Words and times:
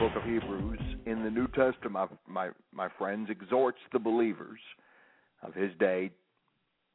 Book 0.00 0.16
of 0.16 0.22
Hebrews 0.22 0.80
in 1.04 1.22
the 1.22 1.30
New 1.30 1.46
Testament, 1.48 2.10
my 2.26 2.48
my 2.72 2.88
friends, 2.96 3.28
exhorts 3.28 3.76
the 3.92 3.98
believers 3.98 4.58
of 5.42 5.52
his 5.52 5.72
day 5.78 6.10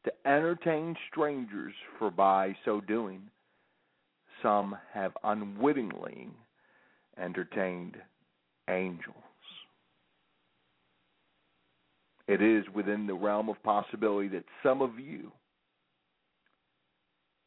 to 0.05 0.11
entertain 0.25 0.95
strangers, 1.11 1.75
for 1.99 2.09
by 2.09 2.55
so 2.65 2.81
doing, 2.81 3.21
some 4.41 4.75
have 4.91 5.11
unwittingly 5.23 6.29
entertained 7.21 7.95
angels. 8.71 9.15
It 12.27 12.41
is 12.41 12.63
within 12.73 13.05
the 13.05 13.13
realm 13.13 13.49
of 13.49 13.61
possibility 13.61 14.29
that 14.29 14.45
some 14.63 14.81
of 14.81 14.99
you 14.99 15.31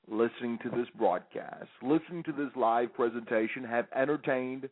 listening 0.09 0.61
to 0.63 0.71
this 0.71 0.87
broadcast, 0.97 1.67
listening 1.83 2.23
to 2.23 2.33
this 2.33 2.55
live 2.55 2.95
presentation, 2.95 3.65
have 3.65 3.87
entertained 3.93 4.69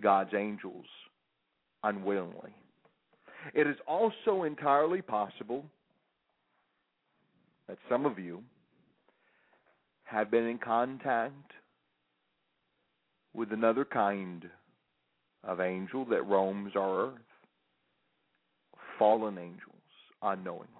God's 0.00 0.34
angels 0.34 0.86
unwillingly. 1.82 2.54
It 3.54 3.66
is 3.66 3.76
also 3.86 4.42
entirely 4.42 5.02
possible 5.02 5.64
that 7.68 7.78
some 7.88 8.06
of 8.06 8.18
you 8.18 8.42
have 10.04 10.30
been 10.30 10.46
in 10.46 10.58
contact 10.58 11.52
with 13.34 13.52
another 13.52 13.84
kind 13.84 14.48
of 15.44 15.60
angel 15.60 16.04
that 16.06 16.22
roams 16.22 16.72
our 16.74 17.08
earth, 17.08 17.18
fallen 18.98 19.38
angels, 19.38 19.74
unknowingly. 20.22 20.70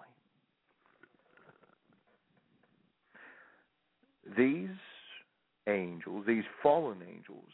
these 4.37 4.69
angels, 5.69 6.25
these 6.27 6.45
fallen 6.63 6.99
angels, 7.03 7.53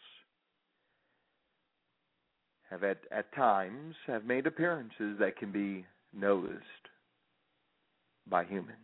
have 2.73 2.83
at, 2.85 2.99
at 3.11 3.33
times 3.35 3.95
have 4.07 4.25
made 4.25 4.47
appearances 4.47 5.19
that 5.21 5.37
can 5.37 5.53
be 5.53 5.85
noticed 6.15 6.63
by 8.29 8.45
humans. 8.45 8.79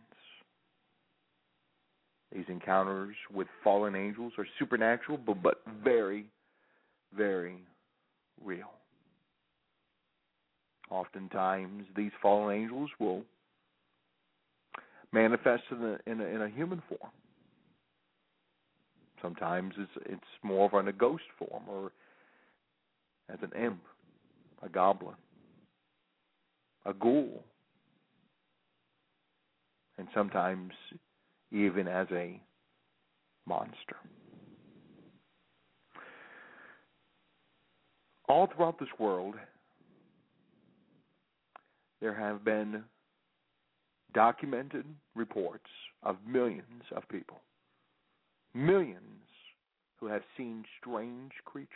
These 2.31 2.45
encounters 2.49 3.15
with 3.33 3.47
fallen 3.63 3.95
angels 3.95 4.33
are 4.37 4.45
supernatural, 4.59 5.17
but, 5.17 5.41
but 5.41 5.61
very, 5.83 6.27
very 7.17 7.57
real. 8.43 8.69
Oftentimes, 10.91 11.85
these 11.95 12.11
fallen 12.21 12.55
angels 12.55 12.91
will 12.99 13.23
manifest 15.11 15.63
in 15.71 15.83
a, 15.83 16.11
in 16.11 16.21
a, 16.21 16.25
in 16.25 16.41
a 16.43 16.49
human 16.49 16.83
form. 16.87 17.11
Sometimes 19.19 19.73
it's 19.77 20.05
it's 20.05 20.21
more 20.43 20.65
of 20.65 20.79
in 20.79 20.87
a 20.87 20.93
ghost 20.93 21.23
form 21.37 21.63
or 21.67 21.91
as 23.31 23.39
an 23.41 23.51
imp, 23.61 23.81
a 24.63 24.69
goblin, 24.69 25.15
a 26.85 26.93
ghoul, 26.93 27.43
and 29.97 30.07
sometimes 30.13 30.71
even 31.51 31.87
as 31.87 32.07
a 32.11 32.41
monster. 33.45 33.97
All 38.27 38.47
throughout 38.47 38.79
this 38.79 38.89
world, 38.99 39.35
there 41.99 42.13
have 42.13 42.45
been 42.45 42.83
documented 44.13 44.85
reports 45.15 45.69
of 46.03 46.17
millions 46.25 46.83
of 46.95 47.07
people 47.09 47.41
millions 48.53 49.27
who 49.99 50.07
have 50.07 50.21
seen 50.37 50.63
strange 50.79 51.31
creatures, 51.45 51.69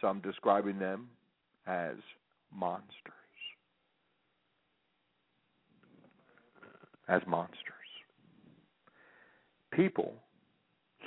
some 0.00 0.20
describing 0.20 0.78
them 0.78 1.08
as 1.66 1.96
monsters. 2.54 3.12
As 7.08 7.22
monsters. 7.26 7.56
People, 9.72 10.14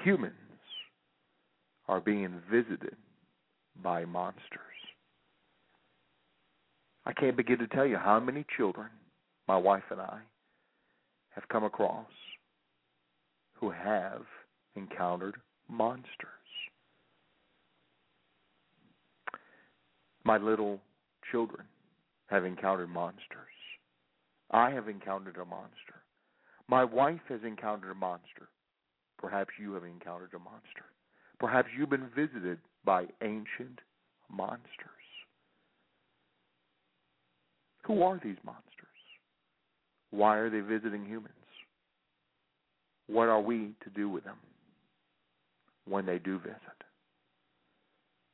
humans, 0.04 0.34
are 1.88 2.00
being 2.00 2.42
visited 2.50 2.96
by 3.84 4.06
monsters. 4.06 4.42
I 7.06 7.14
can't 7.14 7.36
begin 7.36 7.58
to 7.60 7.68
tell 7.68 7.86
you 7.86 7.98
how 7.98 8.20
many 8.20 8.46
children 8.56 8.88
my 9.48 9.58
wife 9.58 9.84
and 9.90 10.00
I 10.00 10.20
have 11.32 11.48
come 11.50 11.64
across 11.64 12.08
who 13.54 13.70
have 13.72 14.22
encountered 14.76 15.36
monsters. 15.70 16.41
My 20.24 20.38
little 20.38 20.80
children 21.32 21.66
have 22.28 22.46
encountered 22.46 22.90
monsters. 22.90 23.26
I 24.52 24.70
have 24.72 24.88
encountered 24.88 25.38
a 25.38 25.46
monster. 25.46 26.04
My 26.68 26.84
wife 26.84 27.22
has 27.30 27.42
encountered 27.44 27.92
a 27.92 27.96
monster. 27.96 28.50
Perhaps 29.18 29.52
you 29.60 29.74
have 29.74 29.84
encountered 29.84 30.34
a 30.36 30.40
monster. 30.40 30.86
Perhaps 31.40 31.70
you've 31.78 31.90
been 31.90 32.10
visited 32.16 32.60
by 32.86 33.06
ancient 33.22 33.80
monsters. 34.30 34.68
Who 37.84 38.04
are 38.04 38.20
these 38.24 38.38
monsters? 38.44 38.66
Why 40.12 40.38
are 40.38 40.50
they 40.50 40.60
visiting 40.60 41.06
humans? 41.06 41.34
What 43.08 43.28
are 43.28 43.42
we 43.42 43.74
to 43.84 43.90
do 43.94 44.10
with 44.10 44.24
them 44.24 44.38
when 45.86 46.06
they 46.06 46.20
do 46.20 46.38
visit? 46.38 46.58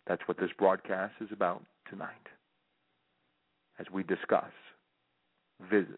That's 0.07 0.21
what 0.25 0.37
this 0.37 0.51
broadcast 0.57 1.15
is 1.19 1.29
about 1.31 1.63
tonight 1.89 2.11
as 3.79 3.87
we 3.91 4.03
discuss 4.03 4.51
visits 5.69 5.97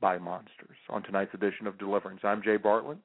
by 0.00 0.18
monsters 0.18 0.76
on 0.90 1.02
tonight's 1.02 1.34
edition 1.34 1.66
of 1.66 1.78
Deliverance. 1.78 2.20
I'm 2.22 2.42
Jay 2.42 2.56
Bartlett, 2.56 2.98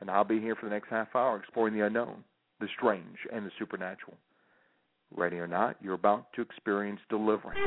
and 0.00 0.10
I'll 0.10 0.24
be 0.24 0.40
here 0.40 0.56
for 0.56 0.66
the 0.66 0.74
next 0.74 0.88
half 0.90 1.14
hour 1.14 1.38
exploring 1.38 1.74
the 1.74 1.86
unknown, 1.86 2.24
the 2.60 2.68
strange, 2.76 3.18
and 3.32 3.46
the 3.46 3.52
supernatural. 3.58 4.16
Ready 5.16 5.36
or 5.36 5.46
not, 5.46 5.76
you're 5.80 5.94
about 5.94 6.32
to 6.34 6.42
experience 6.42 7.00
deliverance. 7.08 7.60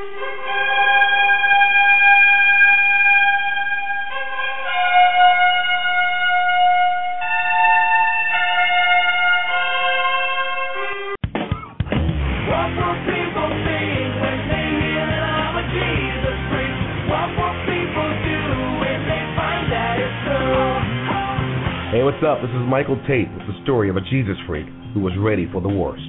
This 22.40 22.52
is 22.52 22.72
Michael 22.72 22.96
Tait 23.06 23.28
with 23.36 23.48
the 23.52 23.64
story 23.64 23.90
of 23.90 23.98
a 23.98 24.08
Jesus 24.08 24.38
freak 24.48 24.66
who 24.94 25.02
was 25.02 25.12
ready 25.20 25.46
for 25.52 25.60
the 25.60 25.68
worst. 25.68 26.08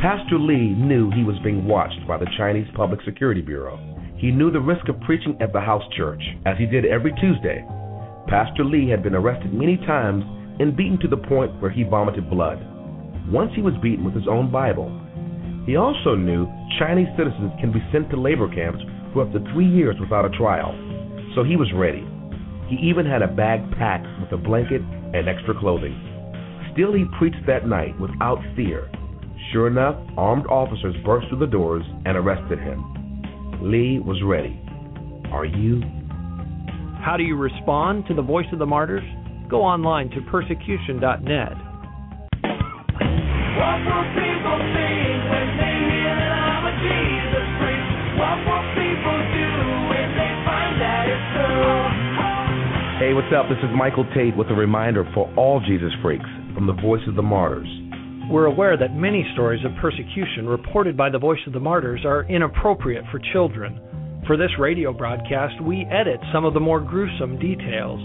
Pastor 0.00 0.40
Lee 0.40 0.72
knew 0.72 1.10
he 1.12 1.28
was 1.28 1.36
being 1.44 1.68
watched 1.68 2.00
by 2.08 2.16
the 2.16 2.30
Chinese 2.38 2.66
Public 2.74 3.00
Security 3.04 3.42
Bureau. 3.42 3.76
He 4.16 4.30
knew 4.30 4.50
the 4.50 4.64
risk 4.64 4.88
of 4.88 4.98
preaching 5.02 5.36
at 5.42 5.52
the 5.52 5.60
house 5.60 5.84
church, 5.94 6.22
as 6.46 6.56
he 6.56 6.64
did 6.64 6.86
every 6.86 7.12
Tuesday. 7.20 7.60
Pastor 8.32 8.64
Lee 8.64 8.88
had 8.88 9.02
been 9.02 9.14
arrested 9.14 9.52
many 9.52 9.76
times 9.76 10.24
and 10.58 10.74
beaten 10.74 10.98
to 11.00 11.08
the 11.08 11.20
point 11.28 11.60
where 11.60 11.70
he 11.70 11.84
vomited 11.84 12.30
blood. 12.30 12.56
once 13.28 13.52
he 13.54 13.60
was 13.60 13.74
beaten 13.82 14.06
with 14.06 14.14
his 14.14 14.28
own 14.32 14.50
Bible. 14.50 14.88
He 15.66 15.76
also 15.76 16.16
knew 16.16 16.48
Chinese 16.80 17.12
citizens 17.12 17.52
can 17.60 17.72
be 17.72 17.84
sent 17.92 18.08
to 18.08 18.16
labor 18.16 18.48
camps 18.48 18.80
for 19.12 19.28
up 19.28 19.32
to 19.36 19.44
three 19.52 19.68
years 19.68 19.96
without 20.00 20.24
a 20.24 20.32
trial, 20.32 20.72
so 21.36 21.44
he 21.44 21.60
was 21.60 21.68
ready. 21.76 22.08
He 22.72 22.80
even 22.88 23.04
had 23.04 23.20
a 23.20 23.28
bag 23.28 23.60
packed 23.76 24.08
with 24.18 24.32
a 24.32 24.40
blanket 24.40 24.80
and 25.12 25.28
extra 25.28 25.58
clothing. 25.58 25.94
Still, 26.72 26.92
he 26.94 27.04
preached 27.18 27.44
that 27.46 27.66
night 27.66 27.98
without 28.00 28.38
fear. 28.56 28.90
Sure 29.52 29.66
enough, 29.66 29.96
armed 30.16 30.46
officers 30.46 30.94
burst 31.04 31.28
through 31.28 31.40
the 31.40 31.46
doors 31.46 31.84
and 32.06 32.16
arrested 32.16 32.58
him. 32.58 32.80
Lee 33.60 33.98
was 33.98 34.22
ready. 34.24 34.58
Are 35.30 35.44
you? 35.44 35.82
How 37.02 37.16
do 37.16 37.24
you 37.24 37.36
respond 37.36 38.06
to 38.06 38.14
the 38.14 38.22
voice 38.22 38.46
of 38.52 38.58
the 38.58 38.66
martyrs? 38.66 39.04
Go 39.50 39.62
online 39.62 40.08
to 40.10 40.20
persecution.net. 40.30 41.52
What 43.52 43.78
will 43.84 44.06
people 44.16 44.58
think 44.72 45.18
when 45.28 45.48
they 45.60 45.76
hear 45.92 46.14
that 46.14 46.32
I'm 46.32 46.64
a 46.64 46.74
Jesus 46.80 47.46
freak? 47.60 47.84
What 48.16 48.38
will 48.48 48.64
people 48.78 49.31
Hey, 53.02 53.14
what's 53.14 53.34
up? 53.34 53.50
This 53.50 53.58
is 53.58 53.74
Michael 53.74 54.06
Tait 54.14 54.36
with 54.36 54.46
a 54.46 54.54
reminder 54.54 55.02
for 55.12 55.26
all 55.34 55.58
Jesus 55.58 55.90
freaks 56.00 56.30
from 56.54 56.68
the 56.68 56.72
Voice 56.72 57.02
of 57.08 57.16
the 57.16 57.22
Martyrs. 57.22 57.66
We're 58.30 58.46
aware 58.46 58.76
that 58.76 58.94
many 58.94 59.26
stories 59.32 59.64
of 59.64 59.72
persecution 59.82 60.46
reported 60.46 60.96
by 60.96 61.10
the 61.10 61.18
Voice 61.18 61.40
of 61.48 61.52
the 61.52 61.58
Martyrs 61.58 62.04
are 62.04 62.22
inappropriate 62.30 63.02
for 63.10 63.18
children. 63.32 63.80
For 64.24 64.36
this 64.36 64.52
radio 64.56 64.92
broadcast, 64.92 65.60
we 65.64 65.84
edit 65.90 66.20
some 66.32 66.44
of 66.44 66.54
the 66.54 66.60
more 66.60 66.78
gruesome 66.78 67.40
details, 67.40 67.98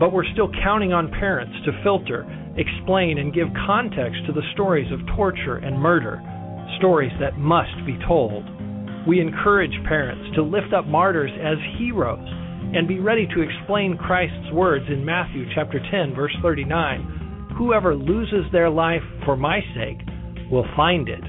but 0.00 0.14
we're 0.14 0.32
still 0.32 0.48
counting 0.64 0.94
on 0.94 1.10
parents 1.10 1.52
to 1.66 1.82
filter, 1.84 2.24
explain, 2.56 3.18
and 3.18 3.34
give 3.34 3.48
context 3.66 4.24
to 4.28 4.32
the 4.32 4.48
stories 4.54 4.90
of 4.90 5.14
torture 5.14 5.56
and 5.58 5.78
murder, 5.78 6.22
stories 6.78 7.12
that 7.20 7.36
must 7.36 7.84
be 7.84 7.98
told. 8.08 8.48
We 9.06 9.20
encourage 9.20 9.76
parents 9.84 10.24
to 10.36 10.42
lift 10.42 10.72
up 10.72 10.86
martyrs 10.86 11.32
as 11.36 11.58
heroes 11.76 12.24
and 12.74 12.88
be 12.88 13.00
ready 13.00 13.26
to 13.34 13.42
explain 13.42 13.96
Christ's 13.96 14.52
words 14.52 14.84
in 14.88 15.04
Matthew 15.04 15.46
chapter 15.54 15.80
10 15.90 16.14
verse 16.14 16.34
39 16.42 17.18
whoever 17.58 17.94
loses 17.94 18.44
their 18.52 18.70
life 18.70 19.02
for 19.24 19.36
my 19.36 19.60
sake 19.74 19.98
will 20.50 20.66
find 20.76 21.08
it. 21.08 21.24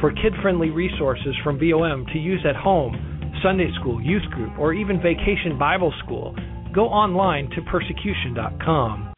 For 0.00 0.12
kid 0.12 0.34
friendly 0.42 0.68
resources 0.68 1.34
from 1.42 1.58
VOM 1.58 2.04
to 2.12 2.18
use 2.18 2.44
at 2.46 2.54
home, 2.54 2.94
Sunday 3.42 3.70
school, 3.80 4.00
youth 4.02 4.24
group, 4.30 4.58
or 4.58 4.74
even 4.74 5.00
vacation 5.00 5.58
Bible 5.58 5.92
school, 6.04 6.36
go 6.74 6.84
online 6.84 7.48
to 7.50 7.62
persecution.com. 7.62 9.14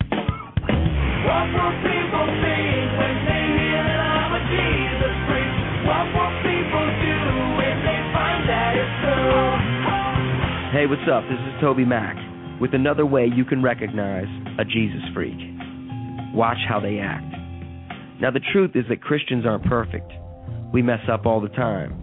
Hey, 10.79 10.87
what's 10.87 11.11
up? 11.11 11.25
This 11.25 11.43
is 11.43 11.61
TobyMac 11.61 12.61
with 12.61 12.73
another 12.73 13.05
way 13.05 13.27
you 13.27 13.45
can 13.45 13.65
recognize 13.65 14.31
a 14.61 14.65
Jesus 14.65 15.03
freak. 15.13 15.35
Watch 16.33 16.63
how 16.69 16.79
they 16.79 17.01
act. 17.01 17.35
Now, 18.23 18.31
the 18.31 18.47
truth 18.53 18.77
is 18.77 18.85
that 18.89 19.03
Christians 19.03 19.45
aren't 19.45 19.65
perfect. 19.65 20.07
We 20.73 20.83
mess 20.83 21.03
up 21.11 21.27
all 21.27 21.41
the 21.41 21.49
time. 21.49 21.99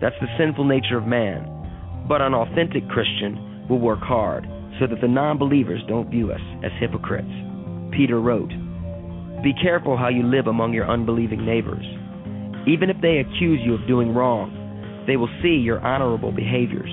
That's 0.00 0.14
the 0.20 0.28
sinful 0.38 0.66
nature 0.66 0.98
of 0.98 1.04
man. 1.04 2.06
But 2.08 2.22
an 2.22 2.32
authentic 2.32 2.88
Christian 2.90 3.66
will 3.68 3.80
work 3.80 3.98
hard 3.98 4.46
so 4.78 4.86
that 4.86 5.00
the 5.00 5.08
non 5.08 5.36
believers 5.36 5.82
don't 5.88 6.08
view 6.08 6.30
us 6.30 6.40
as 6.64 6.70
hypocrites. 6.78 7.26
Peter 7.90 8.20
wrote, 8.20 8.50
Be 9.42 9.52
careful 9.60 9.96
how 9.96 10.10
you 10.10 10.22
live 10.22 10.46
among 10.46 10.74
your 10.74 10.88
unbelieving 10.88 11.44
neighbors. 11.44 11.84
Even 12.68 12.88
if 12.88 13.02
they 13.02 13.18
accuse 13.18 13.58
you 13.64 13.74
of 13.74 13.88
doing 13.88 14.14
wrong, 14.14 14.54
they 15.08 15.16
will 15.16 15.30
see 15.42 15.58
your 15.58 15.80
honorable 15.80 16.30
behaviors, 16.30 16.92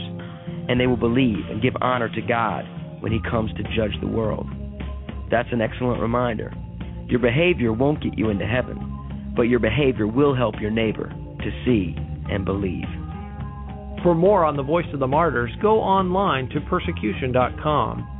and 0.69 0.79
they 0.79 0.87
will 0.87 0.97
believe 0.97 1.49
and 1.49 1.61
give 1.61 1.73
honor 1.81 2.07
to 2.07 2.21
God 2.21 2.63
when 3.01 3.11
He 3.11 3.19
comes 3.29 3.51
to 3.53 3.63
judge 3.75 3.99
the 3.99 4.07
world. 4.07 4.47
That's 5.31 5.49
an 5.51 5.61
excellent 5.61 6.01
reminder. 6.01 6.53
Your 7.07 7.19
behavior 7.19 7.73
won't 7.73 8.03
get 8.03 8.17
you 8.17 8.29
into 8.29 8.45
heaven, 8.45 9.33
but 9.35 9.43
your 9.43 9.59
behavior 9.59 10.07
will 10.07 10.35
help 10.35 10.55
your 10.61 10.71
neighbor 10.71 11.09
to 11.09 11.65
see 11.65 11.95
and 12.31 12.45
believe. 12.45 12.85
For 14.03 14.15
more 14.15 14.45
on 14.45 14.55
the 14.55 14.63
voice 14.63 14.85
of 14.93 14.99
the 14.99 15.07
martyrs, 15.07 15.51
go 15.61 15.79
online 15.79 16.49
to 16.49 16.61
persecution.com. 16.61 18.18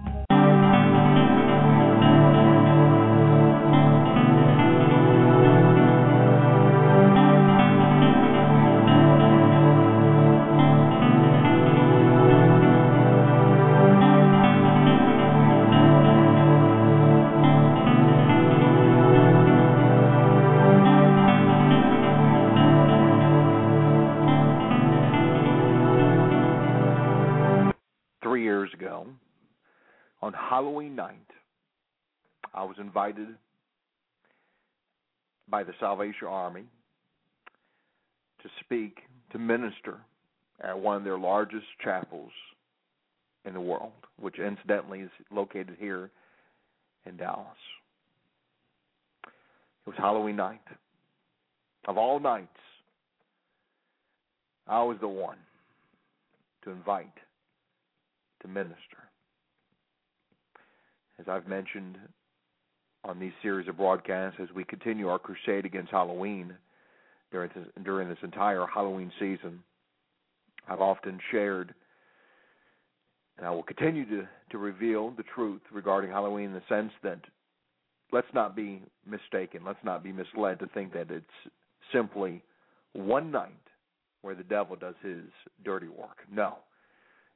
invited 32.89 33.27
by 35.47 35.63
the 35.63 35.74
Salvation 35.80 36.27
Army 36.27 36.63
to 38.41 38.50
speak, 38.62 38.97
to 39.31 39.38
minister 39.38 39.97
at 40.63 40.77
one 40.77 40.97
of 40.97 41.03
their 41.03 41.18
largest 41.19 41.68
chapels 41.83 42.31
in 43.45 43.53
the 43.53 43.62
world, 43.62 43.91
which 44.19 44.39
incidentally 44.39 45.01
is 45.01 45.12
located 45.31 45.77
here 45.80 46.09
in 47.06 47.15
Dallas. 47.15 47.45
It 49.25 49.89
was 49.89 49.95
Halloween 49.97 50.35
night. 50.38 50.62
Of 51.88 51.97
all 51.97 52.19
nights, 52.19 52.47
I 54.68 54.81
was 54.81 54.97
the 55.00 55.07
one 55.07 55.38
to 56.63 56.71
invite 56.71 57.07
to 58.42 58.47
minister. 58.47 58.75
As 61.19 61.27
I've 61.27 61.47
mentioned 61.47 61.97
on 63.04 63.19
these 63.19 63.31
series 63.42 63.68
of 63.68 63.78
broadcasts, 63.78 64.40
as 64.42 64.50
we 64.54 64.63
continue 64.63 65.07
our 65.07 65.19
crusade 65.19 65.66
against 65.66 65.92
Halloween 65.92 66.54
during 67.31 67.50
this, 67.56 67.68
during 67.83 68.09
this 68.09 68.18
entire 68.23 68.66
Halloween 68.66 69.12
season, 69.19 69.64
I've 70.68 70.81
often 70.81 71.19
shared, 71.31 71.73
and 73.38 73.47
I 73.47 73.52
will 73.52 73.64
continue 73.64 74.06
to, 74.06 74.28
to 74.52 74.57
reveal 74.57 75.12
the 75.12 75.23
truth 75.23 75.62
regarding 75.71 76.12
Halloween 76.12 76.47
in 76.47 76.54
the 76.54 76.62
sense 76.68 76.92
that 77.04 77.19
let's 78.12 78.28
not 78.33 78.56
be 78.56 78.81
mistaken, 79.06 79.62
let's 79.66 79.83
not 79.83 80.04
be 80.04 80.12
misled 80.12 80.59
to 80.59 80.68
think 80.68 80.94
that 80.94 81.09
it's 81.09 81.26
simply 81.94 82.44
one 82.94 83.31
night 83.31 83.54
where 84.21 84.35
the 84.35 84.44
devil 84.44 84.76
does 84.76 84.95
his 85.02 85.23
dirty 85.64 85.88
work. 85.88 86.18
No. 86.31 86.57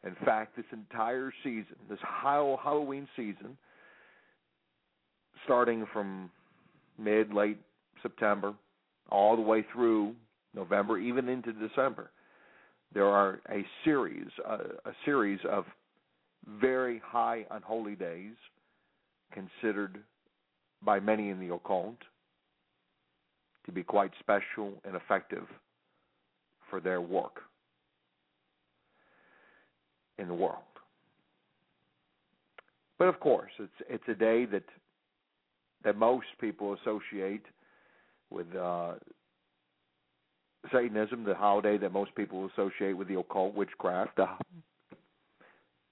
In 0.05 0.15
fact, 0.25 0.57
this 0.57 0.65
entire 0.73 1.31
season, 1.43 1.75
this 1.89 1.99
Halloween 2.01 3.07
season, 3.15 3.57
starting 5.43 5.85
from 5.91 6.29
mid, 6.97 7.33
late 7.33 7.59
September, 8.01 8.53
all 9.09 9.35
the 9.35 9.41
way 9.41 9.65
through 9.73 10.13
November, 10.53 10.97
even 10.97 11.29
into 11.29 11.53
December, 11.53 12.11
there 12.93 13.07
are 13.07 13.39
a 13.49 13.65
series, 13.83 14.27
uh, 14.47 14.57
a 14.85 14.91
series 15.05 15.39
of 15.49 15.65
very 16.59 17.01
high 17.03 17.45
unholy 17.51 17.95
days, 17.95 18.35
considered 19.31 19.99
by 20.83 20.99
many 20.99 21.29
in 21.29 21.39
the 21.39 21.53
occult 21.53 21.97
to 23.65 23.71
be 23.71 23.83
quite 23.83 24.11
special 24.19 24.73
and 24.83 24.95
effective 24.95 25.47
for 26.69 26.79
their 26.79 27.01
work 27.01 27.39
in 30.17 30.27
the 30.27 30.33
world. 30.33 30.57
But 32.99 33.07
of 33.07 33.19
course, 33.19 33.51
it's 33.59 33.71
it's 33.89 34.03
a 34.07 34.13
day 34.13 34.45
that 34.45 34.63
that 35.83 35.97
most 35.97 36.27
people 36.39 36.75
associate 36.81 37.45
with 38.29 38.47
uh, 38.55 38.93
Satanism, 40.71 41.23
the 41.23 41.35
holiday 41.35 41.77
that 41.77 41.91
most 41.91 42.15
people 42.15 42.49
associate 42.53 42.93
with 42.93 43.07
the 43.07 43.19
occult, 43.19 43.53
witchcraft, 43.53 44.19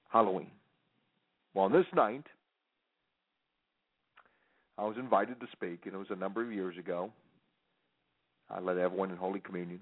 Halloween. 0.10 0.52
Well, 1.54 1.66
on 1.66 1.72
this 1.72 1.86
night, 1.94 2.24
I 4.78 4.86
was 4.86 4.96
invited 4.98 5.40
to 5.42 5.48
speak, 5.52 5.82
and 5.86 5.94
it 5.94 5.98
was 5.98 6.08
a 6.10 6.16
number 6.16 6.42
of 6.42 6.52
years 6.52 6.78
ago. 6.78 7.12
I 8.50 8.60
led 8.60 8.78
everyone 8.78 9.12
in 9.12 9.18
Holy 9.18 9.40
Communion. 9.40 9.80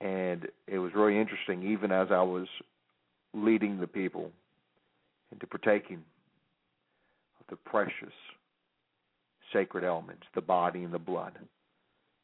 And 0.00 0.46
it 0.66 0.78
was 0.78 0.92
really 0.94 1.18
interesting, 1.18 1.62
even 1.62 1.90
as 1.90 2.08
I 2.10 2.22
was 2.22 2.46
leading 3.32 3.80
the 3.80 3.86
people 3.86 4.30
into 5.32 5.46
partaking 5.46 6.02
the 7.50 7.56
precious 7.56 8.12
sacred 9.52 9.84
elements, 9.84 10.24
the 10.34 10.40
body 10.40 10.82
and 10.84 10.92
the 10.92 10.98
blood 10.98 11.32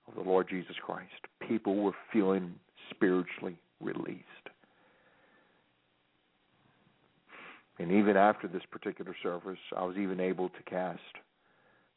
of 0.09 0.15
the 0.15 0.29
Lord 0.29 0.49
Jesus 0.49 0.77
Christ. 0.85 1.09
People 1.47 1.77
were 1.77 1.95
feeling 2.13 2.55
spiritually 2.91 3.57
released. 3.81 4.25
And 7.79 7.93
even 7.93 8.17
after 8.17 8.47
this 8.47 8.63
particular 8.71 9.17
service, 9.23 9.59
I 9.77 9.85
was 9.85 9.97
even 9.97 10.21
able 10.21 10.49
to 10.51 10.63
cast 10.69 11.01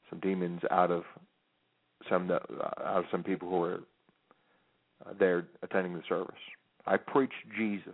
some 0.09 0.19
demons 0.19 0.61
out 0.71 0.91
of 0.91 1.03
some 2.09 2.29
uh, 2.31 2.35
out 2.85 2.99
of 2.99 3.05
some 3.11 3.23
people 3.23 3.49
who 3.49 3.59
were 3.59 3.79
uh, 5.05 5.13
there 5.19 5.45
attending 5.61 5.93
the 5.93 6.03
service. 6.07 6.35
I 6.85 6.97
preached 6.97 7.33
Jesus 7.57 7.93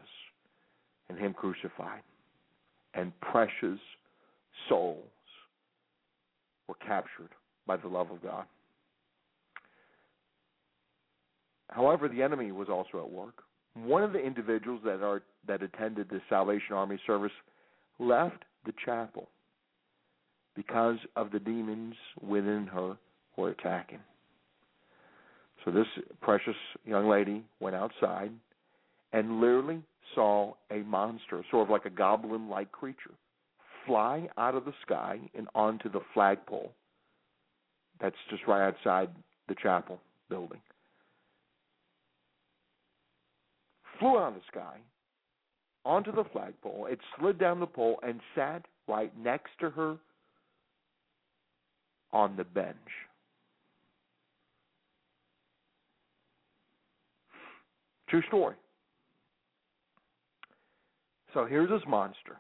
and 1.10 1.18
Him 1.18 1.34
crucified, 1.34 2.02
and 2.94 3.12
precious 3.22 3.80
souls 4.68 5.04
were 6.70 6.76
captured 6.76 7.32
by 7.68 7.76
the 7.76 7.88
love 7.88 8.12
of 8.12 8.24
God. 8.24 8.46
However, 11.70 12.08
the 12.08 12.24
enemy 12.24 12.52
was 12.52 12.70
also 12.70 13.00
at 13.00 13.12
work. 13.12 13.44
One 13.74 14.04
of 14.04 14.14
the 14.14 14.20
individuals 14.20 14.82
that 14.86 15.04
are 15.04 15.22
that 15.48 15.62
attended 15.62 16.10
the 16.10 16.22
Salvation 16.30 16.74
Army 16.74 17.00
service 17.06 17.32
left 18.00 18.44
the 18.66 18.74
chapel 18.86 19.30
because 20.56 20.98
of 21.16 21.32
the 21.32 21.40
demons 21.40 21.96
within 22.22 22.68
her 22.68 22.98
were 23.38 23.50
attacking. 23.50 24.00
So 25.64 25.72
this 25.72 25.88
precious 26.22 26.56
young 26.86 27.08
lady 27.08 27.44
went 27.60 27.76
outside 27.76 28.32
and 29.14 29.40
literally 29.40 29.82
saw 30.16 30.54
a 30.72 30.80
monster, 30.80 31.44
sort 31.52 31.68
of 31.68 31.70
like 31.70 31.86
a 31.86 31.90
goblin 31.90 32.50
like 32.50 32.72
creature, 32.72 33.14
fly 33.86 34.28
out 34.38 34.56
of 34.56 34.66
the 34.66 34.74
sky 34.82 35.20
and 35.36 35.48
onto 35.56 35.90
the 35.90 36.02
flagpole 36.14 36.72
that's 38.02 38.16
just 38.30 38.44
right 38.48 38.66
outside 38.66 39.10
the 39.48 39.56
chapel 39.56 40.00
building. 40.30 40.62
Flew 44.00 44.18
out 44.18 44.30
of 44.30 44.36
the 44.36 44.42
sky 44.50 44.78
onto 45.86 46.12
the 46.12 46.24
flagpole. 46.32 46.88
It 46.90 47.00
slid 47.18 47.38
down 47.38 47.60
the 47.60 47.68
pole 47.68 48.00
and 48.04 48.22
sat 48.36 48.66
right 48.88 49.12
next 49.18 49.52
to 49.60 49.70
her 49.72 49.98
on 52.12 52.36
the 52.38 52.44
bench. 52.44 52.76
True 58.10 58.24
story. 58.28 58.56
So 61.34 61.46
here's 61.46 61.70
this 61.70 61.82
monster. 61.88 62.40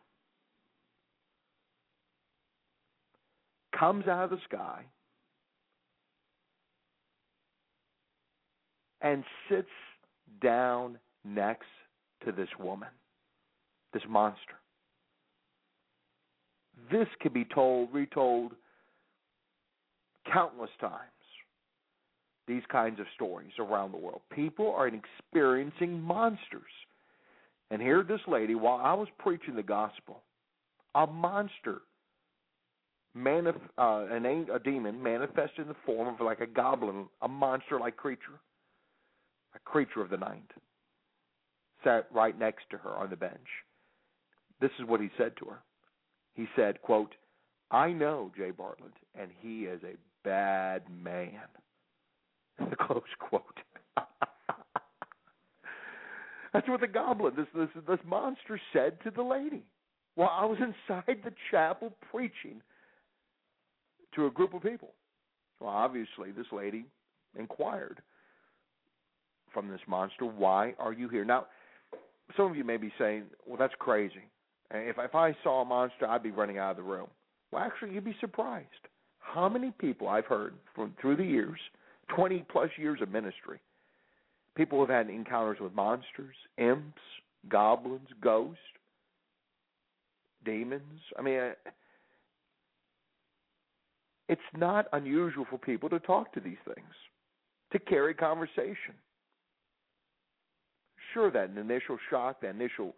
Comes 3.80 4.08
out 4.08 4.26
of 4.26 4.30
the 4.32 4.40
sky 4.44 4.84
and 9.02 9.24
sits 9.50 9.70
down 10.42 10.98
next 11.24 11.68
to 12.26 12.34
this 12.34 12.50
woman, 12.60 12.90
this 13.94 14.04
monster. 14.10 14.60
This 16.92 17.08
could 17.22 17.34
be 17.34 17.46
told, 17.46 17.94
retold 17.94 18.52
countless 20.32 20.72
times. 20.82 21.00
These 22.48 22.64
kinds 22.72 23.00
of 23.00 23.06
stories 23.16 23.52
around 23.60 23.92
the 23.92 23.98
world. 23.98 24.22
People 24.34 24.74
are 24.76 24.88
experiencing 24.90 26.02
monsters. 26.02 26.64
And 27.72 27.82
here, 27.82 28.04
this 28.04 28.22
lady, 28.28 28.56
while 28.56 28.82
I 28.84 28.94
was 28.94 29.08
preaching 29.20 29.56
the 29.56 29.64
gospel, 29.64 30.24
a 30.96 31.06
monster, 31.06 31.82
manif- 33.16 33.70
uh, 33.78 34.06
an, 34.14 34.26
a 34.26 34.60
demon, 34.60 35.02
manifested 35.02 35.60
in 35.60 35.68
the 35.68 35.76
form 35.86 36.14
of 36.14 36.20
like 36.26 36.40
a 36.42 36.48
goblin, 36.48 37.08
a 37.22 37.28
monster-like 37.28 37.98
creature, 37.98 38.40
a 39.56 39.60
creature 39.60 40.02
of 40.02 40.10
the 40.10 40.18
night, 40.18 40.52
sat 41.84 42.08
right 42.14 42.38
next 42.38 42.70
to 42.72 42.78
her 42.78 42.92
on 42.92 43.10
the 43.10 43.16
bench. 43.16 43.34
This 44.62 44.72
is 44.80 44.86
what 44.86 45.02
he 45.02 45.10
said 45.18 45.34
to 45.38 45.46
her. 45.46 45.60
He 46.34 46.48
said, 46.56 46.82
"quote 46.82 47.16
I 47.72 47.92
know 47.92 48.32
Jay 48.38 48.52
Bartlett, 48.52 48.94
and 49.16 49.32
he 49.40 49.66
is 49.66 49.82
a 49.84 49.96
bad 50.24 50.84
man." 50.90 51.48
Close 52.82 53.02
quote. 53.20 53.60
That's 56.54 56.68
what 56.68 56.82
the 56.82 56.88
goblin, 56.88 57.36
this 57.36 57.48
this 57.56 57.70
this 57.88 58.00
monster, 58.06 58.60
said 58.74 59.02
to 59.04 59.12
the 59.12 59.24
lady 59.24 59.64
while 60.16 60.32
I 60.34 60.46
was 60.46 60.58
inside 60.60 61.22
the 61.24 61.34
chapel 61.50 61.94
preaching 62.12 62.62
to 64.16 64.26
a 64.26 64.32
group 64.32 64.54
of 64.54 64.64
people. 64.64 64.94
Well, 65.60 65.70
obviously, 65.70 66.32
this 66.32 66.48
lady 66.52 66.86
inquired 67.38 68.02
from 69.54 69.68
this 69.68 69.82
monster, 69.88 70.26
"Why 70.26 70.76
are 70.80 70.94
you 70.94 71.10
here?" 71.10 71.26
Now, 71.26 71.48
some 72.36 72.50
of 72.52 72.56
you 72.56 72.64
may 72.64 72.78
be 72.78 72.94
saying, 72.98 73.30
"Well, 73.46 73.58
that's 73.58 73.76
crazy. 73.76 74.24
If 74.72 74.98
if 74.98 75.16
I 75.16 75.34
saw 75.44 75.62
a 75.62 75.66
monster, 75.66 76.08
I'd 76.08 76.24
be 76.24 76.32
running 76.32 76.58
out 76.58 76.72
of 76.72 76.78
the 76.78 76.84
room." 76.84 77.10
Well, 77.52 77.64
actually, 77.64 77.94
you'd 77.94 78.04
be 78.04 78.18
surprised 78.20 78.88
how 79.20 79.50
many 79.50 79.72
people 79.72 80.08
I've 80.08 80.26
heard 80.26 80.58
from 80.74 80.94
through 80.94 81.18
the 81.18 81.26
years, 81.26 81.60
20 82.10 82.44
plus 82.44 82.70
years 82.78 83.02
of 83.02 83.10
ministry, 83.10 83.60
People 84.60 84.80
have 84.82 84.90
had 84.90 85.10
encounters 85.10 85.62
with 85.62 85.74
monsters, 85.74 86.36
imps, 86.58 87.02
goblins, 87.48 88.10
ghosts, 88.20 88.60
demons. 90.44 91.00
I 91.18 91.22
mean, 91.22 91.40
it's 94.30 94.42
not 94.56 94.86
unusual 94.94 95.46
for 95.50 95.58
people 95.58 95.90
to 95.90 96.00
talk 96.00 96.32
to 96.34 96.40
these 96.40 96.62
things, 96.64 96.94
to 97.74 97.80
carry 97.80 98.14
conversation. 98.14 98.94
Sure, 101.14 101.32
that 101.32 101.50
initial 101.58 101.98
shock, 102.10 102.40
that 102.42 102.52
initial 102.52 102.96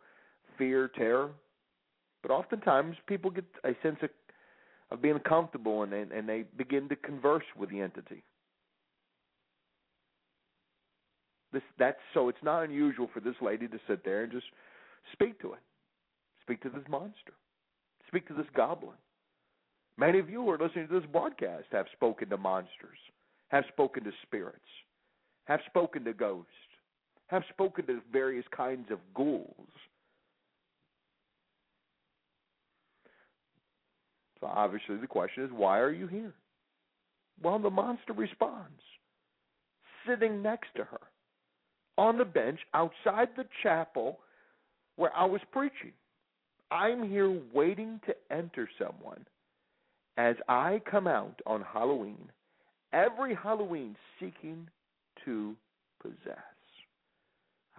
fear, 0.57 0.89
terror, 0.89 1.31
but 2.21 2.31
oftentimes 2.31 2.97
people 3.07 3.31
get 3.31 3.45
a 3.63 3.71
sense 3.81 3.97
of, 4.03 4.09
of 4.91 5.01
being 5.01 5.19
comfortable 5.19 5.83
and, 5.83 5.93
and 5.93 6.27
they 6.27 6.43
begin 6.57 6.89
to 6.89 6.97
converse 6.97 7.45
with 7.57 7.69
the 7.69 7.79
entity. 7.79 8.23
This 11.53 11.63
that's 11.77 11.97
so 12.13 12.29
it's 12.29 12.43
not 12.43 12.63
unusual 12.63 13.09
for 13.13 13.19
this 13.19 13.35
lady 13.41 13.67
to 13.67 13.77
sit 13.88 14.05
there 14.05 14.23
and 14.23 14.31
just 14.31 14.45
speak 15.11 15.41
to 15.41 15.53
it. 15.53 15.59
Speak 16.41 16.61
to 16.63 16.69
this 16.69 16.83
monster. 16.89 17.33
Speak 18.07 18.27
to 18.27 18.33
this 18.33 18.45
goblin. 18.55 18.95
Many 20.01 20.17
of 20.17 20.31
you 20.31 20.41
who 20.41 20.50
are 20.50 20.58
listening 20.58 20.88
to 20.88 21.00
this 21.00 21.10
broadcast 21.12 21.65
have 21.72 21.86
spoken 21.93 22.27
to 22.29 22.38
monsters, 22.38 22.98
have 23.50 23.65
spoken 23.72 24.03
to 24.03 24.12
spirits, 24.24 24.58
have 25.46 25.60
spoken 25.67 26.03
to 26.05 26.13
ghosts, 26.13 26.50
have 27.27 27.43
spoken 27.53 27.86
to 27.86 28.01
various 28.12 28.46
kinds 28.50 28.89
of 28.89 28.98
ghouls. 29.13 29.70
So 34.39 34.48
obviously 34.48 34.98
the 34.98 35.05
question 35.05 35.43
is, 35.43 35.51
why 35.51 35.77
are 35.77 35.91
you 35.91 36.08
here? 36.08 36.34
Well, 37.43 37.60
the 37.60 37.70
monster 37.70 38.13
responds, 38.13 38.81
sitting 40.08 40.41
next 40.41 40.70
to 40.77 40.84
her 40.84 41.01
on 42.00 42.17
the 42.17 42.25
bench 42.25 42.60
outside 42.74 43.27
the 43.38 43.46
chapel 43.62 44.17
where 44.96 45.15
I 45.15 45.25
was 45.25 45.41
preaching. 45.51 45.93
I'm 46.72 47.08
here 47.08 47.39
waiting 47.53 48.00
to 48.08 48.15
enter 48.36 48.67
someone 48.79 49.27
as 50.18 50.36
I 50.48 50.82
come 50.89 51.08
out 51.08 51.39
on 51.46 51.62
Halloween, 51.62 52.30
every 52.94 53.36
Halloween 53.36 53.96
seeking 54.20 54.68
to 55.25 55.56
possess. 56.01 56.38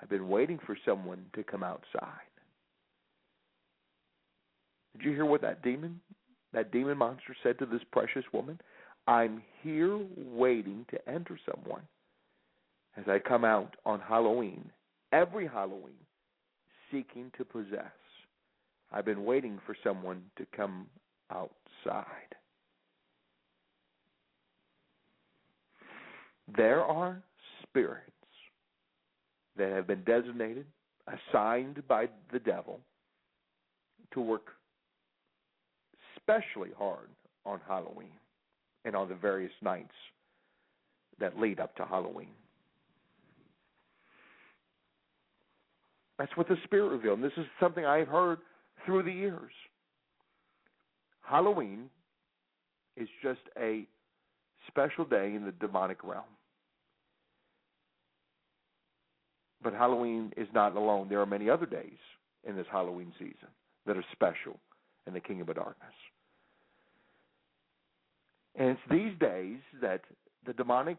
I've 0.01 0.09
been 0.09 0.29
waiting 0.29 0.59
for 0.67 0.77
someone 0.85 1.25
to 1.35 1.45
come 1.45 1.63
outside. 1.63 2.33
Did 4.97 5.05
you 5.05 5.13
hear 5.13 5.25
what 5.25 5.43
that 5.43 5.63
demon, 5.63 6.01
that 6.53 6.73
demon 6.73 6.99
monster 6.99 7.37
said 7.43 7.59
to 7.59 7.67
this 7.67 7.83
precious 7.93 8.25
woman? 8.33 8.61
I'm 9.07 9.43
here 9.63 9.99
waiting 10.17 10.87
to 10.91 11.09
enter 11.09 11.39
someone 11.51 11.83
as 12.97 13.05
I 13.09 13.19
come 13.19 13.45
out 13.45 13.75
on 13.87 14.01
Halloween, 14.01 14.71
every 15.13 15.47
Halloween, 15.47 15.95
seeking 16.91 17.31
to 17.39 17.45
possess. 17.45 17.93
I've 18.93 19.07
been 19.07 19.25
waiting 19.25 19.59
for 19.65 19.75
someone 19.83 20.23
to 20.37 20.47
come 20.55 20.87
outside. 21.33 22.15
There 26.57 26.83
are 26.85 27.23
spirits 27.63 28.11
that 29.57 29.73
have 29.73 29.87
been 29.87 30.05
designated, 30.05 30.67
assigned 31.07 31.83
by 31.89 32.09
the 32.33 32.39
devil 32.39 32.81
to 34.13 34.21
work 34.21 34.51
especially 36.17 36.71
hard 36.79 37.09
on 37.45 37.61
Halloween 37.67 38.13
and 38.85 38.95
on 38.95 39.09
the 39.09 39.15
various 39.15 39.53
nights 39.63 39.95
that 41.19 41.39
lead 41.39 41.61
up 41.61 41.75
to 41.77 41.85
Halloween. 41.85 42.29
That's 46.19 46.37
what 46.37 46.49
the 46.49 46.57
Spirit 46.65 46.91
revealed. 46.91 47.19
And 47.19 47.25
this 47.25 47.37
is 47.37 47.47
something 47.59 47.85
I've 47.85 48.09
heard 48.09 48.39
through 48.87 49.03
the 49.03 49.13
years. 49.13 49.53
Halloween 51.23 51.89
is 52.97 53.09
just 53.23 53.41
a 53.59 53.87
special 54.69 55.05
day 55.05 55.35
in 55.35 55.45
the 55.45 55.53
demonic 55.53 56.05
realm. 56.05 56.25
But 59.63 59.73
Halloween 59.73 60.33
is 60.37 60.49
not 60.53 60.77
alone. 60.77 61.09
There 61.09 61.21
are 61.21 61.27
many 61.27 61.49
other 61.49 61.67
days 61.67 61.99
in 62.45 62.57
this 62.57 62.67
Halloween 62.71 63.13
season 63.19 63.49
that 63.87 63.97
are 63.97 64.05
special 64.13 64.59
in 65.07 65.15
the 65.15 65.21
kingdom 65.21 65.49
of 65.49 65.57
darkness. 65.57 65.95
And 68.57 68.71
it's 68.71 68.81
these 68.91 69.19
days 69.19 69.59
that 69.81 70.03
the 70.47 70.53
demonic 70.53 70.99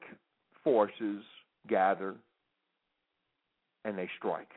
forces 0.64 1.24
gather 1.68 2.16
and 3.86 3.98
they 3.98 4.10
strike. 4.18 4.50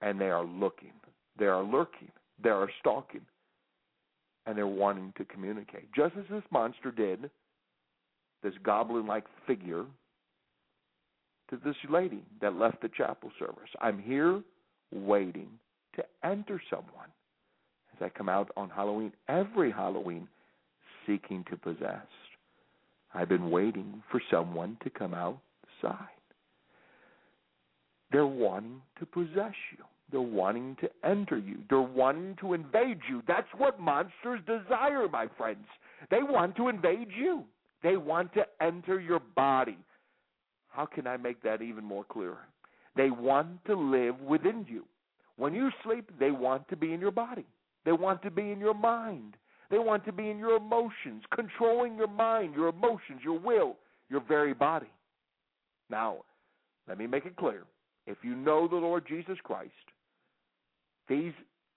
And 0.00 0.20
they 0.20 0.30
are 0.30 0.44
looking. 0.44 0.92
They 1.38 1.46
are 1.46 1.62
lurking. 1.62 2.10
They 2.42 2.50
are 2.50 2.68
stalking. 2.80 3.22
And 4.46 4.56
they're 4.56 4.66
wanting 4.66 5.12
to 5.16 5.24
communicate. 5.24 5.92
Just 5.94 6.14
as 6.16 6.24
this 6.30 6.44
monster 6.50 6.90
did, 6.90 7.30
this 8.42 8.54
goblin 8.62 9.06
like 9.06 9.24
figure, 9.46 9.84
to 11.50 11.58
this 11.64 11.76
lady 11.88 12.22
that 12.40 12.54
left 12.54 12.82
the 12.82 12.88
chapel 12.88 13.30
service. 13.38 13.70
I'm 13.80 13.98
here 13.98 14.42
waiting 14.92 15.48
to 15.94 16.04
enter 16.24 16.60
someone 16.70 17.08
as 17.94 18.04
I 18.04 18.08
come 18.16 18.28
out 18.28 18.50
on 18.56 18.68
Halloween, 18.70 19.12
every 19.28 19.70
Halloween, 19.70 20.28
seeking 21.06 21.44
to 21.50 21.56
possess. 21.56 22.06
I've 23.14 23.28
been 23.28 23.50
waiting 23.50 24.02
for 24.10 24.20
someone 24.30 24.76
to 24.82 24.90
come 24.90 25.14
outside. 25.14 26.08
They're 28.12 28.26
wanting 28.26 28.82
to 28.98 29.06
possess 29.06 29.54
you. 29.76 29.84
They're 30.10 30.20
wanting 30.20 30.76
to 30.80 30.90
enter 31.04 31.36
you. 31.36 31.58
They're 31.68 31.80
wanting 31.80 32.36
to 32.40 32.54
invade 32.54 33.00
you. 33.08 33.22
That's 33.26 33.48
what 33.56 33.80
monsters 33.80 34.40
desire, 34.46 35.08
my 35.08 35.26
friends. 35.36 35.66
They 36.10 36.22
want 36.22 36.56
to 36.56 36.68
invade 36.68 37.08
you. 37.16 37.44
They 37.82 37.96
want 37.96 38.32
to 38.34 38.46
enter 38.60 39.00
your 39.00 39.20
body. 39.34 39.78
How 40.68 40.86
can 40.86 41.06
I 41.06 41.16
make 41.16 41.42
that 41.42 41.62
even 41.62 41.84
more 41.84 42.04
clear? 42.04 42.36
They 42.96 43.10
want 43.10 43.64
to 43.66 43.74
live 43.74 44.20
within 44.20 44.64
you. 44.68 44.84
When 45.36 45.54
you 45.54 45.70
sleep, 45.82 46.10
they 46.18 46.30
want 46.30 46.68
to 46.68 46.76
be 46.76 46.92
in 46.92 47.00
your 47.00 47.10
body. 47.10 47.44
They 47.84 47.92
want 47.92 48.22
to 48.22 48.30
be 48.30 48.50
in 48.50 48.60
your 48.60 48.74
mind. 48.74 49.36
They 49.70 49.78
want 49.78 50.04
to 50.04 50.12
be 50.12 50.30
in 50.30 50.38
your 50.38 50.56
emotions, 50.56 51.24
controlling 51.34 51.96
your 51.96 52.08
mind, 52.08 52.54
your 52.54 52.68
emotions, 52.68 53.20
your 53.24 53.38
will, 53.38 53.76
your 54.08 54.22
very 54.26 54.54
body. 54.54 54.90
Now, 55.90 56.18
let 56.88 56.98
me 56.98 57.06
make 57.06 57.26
it 57.26 57.36
clear. 57.36 57.64
If 58.06 58.18
you 58.22 58.36
know 58.36 58.68
the 58.68 58.76
Lord 58.76 59.04
Jesus 59.08 59.38
Christ, 59.42 59.72
these 61.08 61.32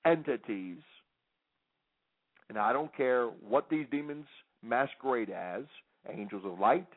entities, 0.06 0.78
and 2.50 2.58
I 2.58 2.74
don't 2.74 2.96
care 2.96 3.28
what 3.28 3.70
these 3.70 3.86
demons 3.92 4.26
masquerade 4.64 5.30
as 5.30 5.64
angels 6.12 6.44
of 6.46 6.60
light, 6.60 6.88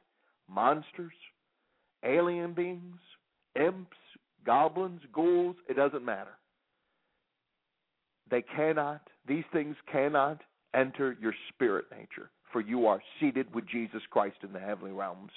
monsters, 0.49 1.13
alien 2.05 2.53
beings, 2.53 2.99
imps, 3.55 3.97
goblins, 4.45 5.01
ghouls, 5.13 5.57
it 5.69 5.77
doesn't 5.77 6.05
matter. 6.05 6.37
They 8.31 8.43
cannot, 8.43 9.03
these 9.29 9.45
things 9.53 9.77
cannot 9.91 10.41
enter 10.75 11.17
your 11.21 11.35
spirit 11.51 11.87
nature, 11.91 12.31
for 12.51 12.61
you 12.61 12.87
are 12.87 13.03
seated 13.21 13.55
with 13.55 13.69
Jesus 13.69 14.03
Christ 14.11 14.37
in 14.43 14.53
the 14.53 14.59
heavenly 14.59 14.93
realms. 14.93 15.31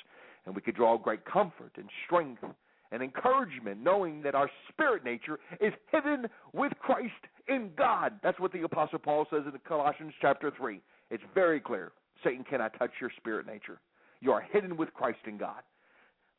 And 0.45 0.55
we 0.55 0.61
could 0.61 0.75
draw 0.75 0.97
great 0.97 1.25
comfort 1.25 1.71
and 1.75 1.89
strength 2.05 2.43
and 2.92 3.01
encouragement 3.01 3.82
knowing 3.82 4.22
that 4.22 4.36
our 4.36 4.50
spirit 4.70 5.04
nature 5.04 5.39
is 5.60 5.74
hidden 5.92 6.27
with 6.54 6.72
Christ 6.80 7.12
in 7.48 7.72
God. 7.77 8.13
That's 8.24 8.39
what 8.39 8.51
the 8.51 8.62
Apostle 8.63 9.00
Paul 9.00 9.25
says 9.30 9.44
in 9.46 9.60
Colossians 9.68 10.13
chapter 10.22 10.51
3. 10.58 10.82
It's 11.10 11.24
very 11.34 11.60
clear. 11.60 11.92
Satan 12.24 12.44
cannot 12.44 12.77
touch 12.77 12.92
your 13.00 13.12
spirit 13.18 13.46
nature. 13.46 13.80
You 14.22 14.32
are 14.32 14.42
hidden 14.42 14.77
with 14.77 14.94
Christ 14.94 15.19
in 15.28 15.38
God. 15.38 15.62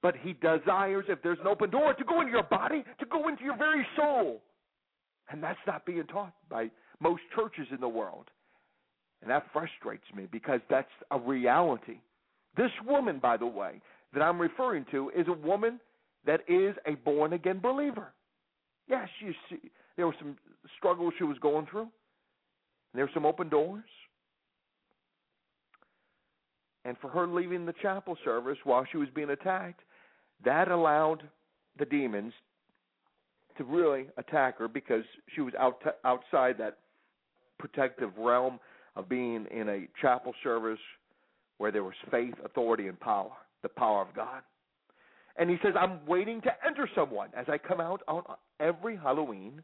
But 0.02 0.14
he 0.20 0.34
desires, 0.34 1.06
if 1.08 1.22
there's 1.22 1.38
an 1.40 1.46
open 1.46 1.70
door, 1.70 1.94
to 1.94 2.04
go 2.04 2.20
into 2.20 2.32
your 2.32 2.42
body, 2.42 2.84
to 3.00 3.06
go 3.06 3.28
into 3.28 3.44
your 3.44 3.56
very 3.56 3.86
soul. 3.96 4.42
And 5.30 5.42
that's 5.42 5.58
not 5.66 5.86
being 5.86 6.04
taught 6.04 6.32
by 6.48 6.70
most 7.00 7.22
churches 7.34 7.66
in 7.72 7.80
the 7.80 7.88
world. 7.88 8.30
And 9.22 9.30
that 9.30 9.46
frustrates 9.52 10.04
me 10.14 10.26
because 10.30 10.60
that's 10.70 10.90
a 11.10 11.18
reality. 11.18 11.98
This 12.56 12.70
woman, 12.86 13.18
by 13.18 13.36
the 13.36 13.46
way, 13.46 13.80
that 14.14 14.22
I'm 14.22 14.40
referring 14.40 14.84
to 14.92 15.10
is 15.16 15.26
a 15.28 15.32
woman 15.32 15.80
that 16.26 16.40
is 16.48 16.74
a 16.86 16.94
born 16.96 17.32
again 17.32 17.60
believer. 17.60 18.12
Yes, 18.88 19.08
you 19.20 19.32
see, 19.48 19.70
there 19.96 20.06
were 20.06 20.14
some 20.18 20.36
struggles 20.76 21.14
she 21.18 21.24
was 21.24 21.38
going 21.38 21.66
through. 21.70 21.88
There 22.94 23.04
were 23.04 23.10
some 23.14 23.26
open 23.26 23.48
doors. 23.48 23.84
And 26.84 26.96
for 26.98 27.08
her 27.08 27.26
leaving 27.26 27.66
the 27.66 27.74
chapel 27.82 28.16
service 28.24 28.58
while 28.64 28.84
she 28.90 28.96
was 28.96 29.08
being 29.14 29.30
attacked, 29.30 29.80
that 30.44 30.70
allowed 30.70 31.22
the 31.78 31.84
demons 31.84 32.32
to 33.58 33.64
really 33.64 34.06
attack 34.18 34.58
her 34.58 34.68
because 34.68 35.02
she 35.34 35.40
was 35.40 35.54
out 35.58 35.82
outside 36.04 36.56
that 36.58 36.78
protective 37.58 38.10
realm 38.18 38.60
of 38.94 39.08
being 39.08 39.46
in 39.50 39.68
a 39.68 39.88
chapel 40.00 40.32
service 40.42 40.78
where 41.58 41.72
there 41.72 41.84
was 41.84 41.94
faith, 42.10 42.34
authority, 42.44 42.86
and 42.88 43.00
power, 43.00 43.32
the 43.62 43.68
power 43.68 44.02
of 44.02 44.14
God. 44.14 44.42
And 45.38 45.50
he 45.50 45.56
says, 45.62 45.74
I'm 45.78 46.04
waiting 46.06 46.40
to 46.42 46.50
enter 46.66 46.88
someone 46.94 47.28
as 47.36 47.46
I 47.48 47.58
come 47.58 47.80
out 47.80 48.02
on 48.08 48.22
every 48.60 48.96
Halloween, 48.96 49.62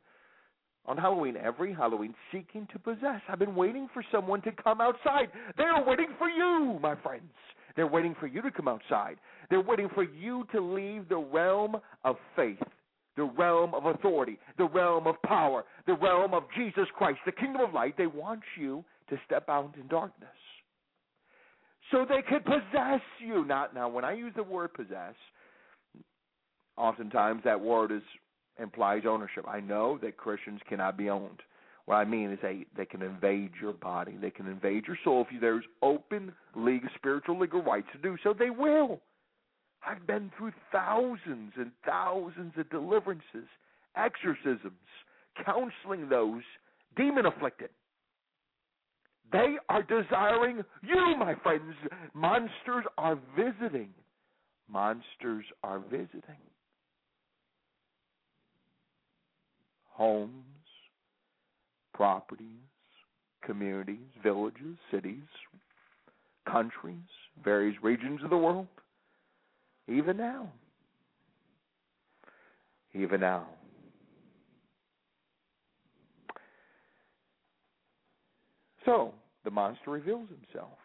on 0.86 0.96
Halloween, 0.98 1.36
every 1.36 1.72
Halloween, 1.72 2.14
seeking 2.30 2.68
to 2.72 2.78
possess. 2.78 3.20
I've 3.28 3.38
been 3.38 3.54
waiting 3.54 3.88
for 3.94 4.04
someone 4.12 4.42
to 4.42 4.52
come 4.52 4.80
outside. 4.80 5.28
They're 5.56 5.82
waiting 5.86 6.08
for 6.18 6.28
you, 6.28 6.78
my 6.82 6.94
friends. 6.96 7.32
They're 7.74 7.86
waiting 7.86 8.14
for 8.20 8.26
you 8.26 8.42
to 8.42 8.50
come 8.50 8.68
outside. 8.68 9.16
They're 9.48 9.62
waiting 9.62 9.88
for 9.94 10.02
you 10.04 10.46
to 10.52 10.60
leave 10.60 11.08
the 11.08 11.16
realm 11.16 11.76
of 12.04 12.16
faith, 12.36 12.60
the 13.16 13.24
realm 13.24 13.74
of 13.74 13.86
authority, 13.86 14.38
the 14.58 14.68
realm 14.68 15.06
of 15.06 15.14
power, 15.22 15.64
the 15.86 15.94
realm 15.94 16.34
of 16.34 16.44
Jesus 16.56 16.86
Christ, 16.96 17.20
the 17.24 17.32
kingdom 17.32 17.62
of 17.62 17.72
light. 17.72 17.94
They 17.96 18.06
want 18.06 18.40
you 18.58 18.84
to 19.08 19.16
step 19.24 19.48
out 19.48 19.74
in 19.80 19.88
darkness 19.88 20.28
so 21.92 22.04
they 22.08 22.22
could 22.22 22.44
possess 22.44 23.00
you. 23.20 23.44
Not 23.44 23.74
now, 23.74 23.88
when 23.88 24.04
I 24.04 24.14
use 24.14 24.32
the 24.34 24.42
word 24.42 24.74
possess, 24.74 25.14
oftentimes 26.76 27.42
that 27.44 27.60
word 27.60 27.92
is 27.92 28.02
implies 28.58 29.02
ownership. 29.06 29.44
I 29.48 29.60
know 29.60 29.98
that 30.02 30.16
Christians 30.16 30.60
cannot 30.68 30.96
be 30.96 31.08
owned. 31.08 31.40
What 31.86 31.96
I 31.96 32.04
mean 32.04 32.30
is 32.30 32.38
they 32.42 32.66
they 32.76 32.84
can 32.84 33.02
invade 33.02 33.52
your 33.60 33.72
body, 33.72 34.16
they 34.20 34.30
can 34.30 34.46
invade 34.46 34.86
your 34.86 34.98
soul. 35.04 35.22
If 35.26 35.32
you, 35.32 35.40
there's 35.40 35.64
open 35.82 36.32
legal, 36.54 36.88
spiritual 36.96 37.38
legal 37.38 37.62
rights 37.62 37.88
to 37.92 37.98
do 37.98 38.16
so, 38.22 38.34
they 38.36 38.50
will. 38.50 39.00
I've 39.84 40.06
been 40.06 40.30
through 40.38 40.52
thousands 40.70 41.52
and 41.56 41.72
thousands 41.84 42.52
of 42.56 42.70
deliverances, 42.70 43.48
exorcisms, 43.96 44.72
counseling 45.44 46.08
those 46.08 46.42
demon 46.96 47.26
afflicted. 47.26 47.70
They 49.32 49.56
are 49.68 49.82
desiring 49.82 50.62
you, 50.82 51.16
my 51.18 51.34
friends. 51.42 51.74
Monsters 52.14 52.84
are 52.98 53.18
visiting. 53.36 53.88
Monsters 54.70 55.44
are 55.64 55.80
visiting. 55.80 56.42
Homes, 59.92 60.32
properties, 61.94 62.46
communities, 63.44 63.98
villages, 64.22 64.76
cities, 64.90 65.22
countries, 66.50 66.96
various 67.44 67.76
regions 67.82 68.20
of 68.24 68.30
the 68.30 68.36
world. 68.36 68.66
Even 69.88 70.16
now. 70.16 70.48
Even 72.94 73.20
now. 73.20 73.46
So, 78.84 79.14
the 79.44 79.50
monster 79.50 79.90
reveals 79.90 80.28
himself, 80.28 80.78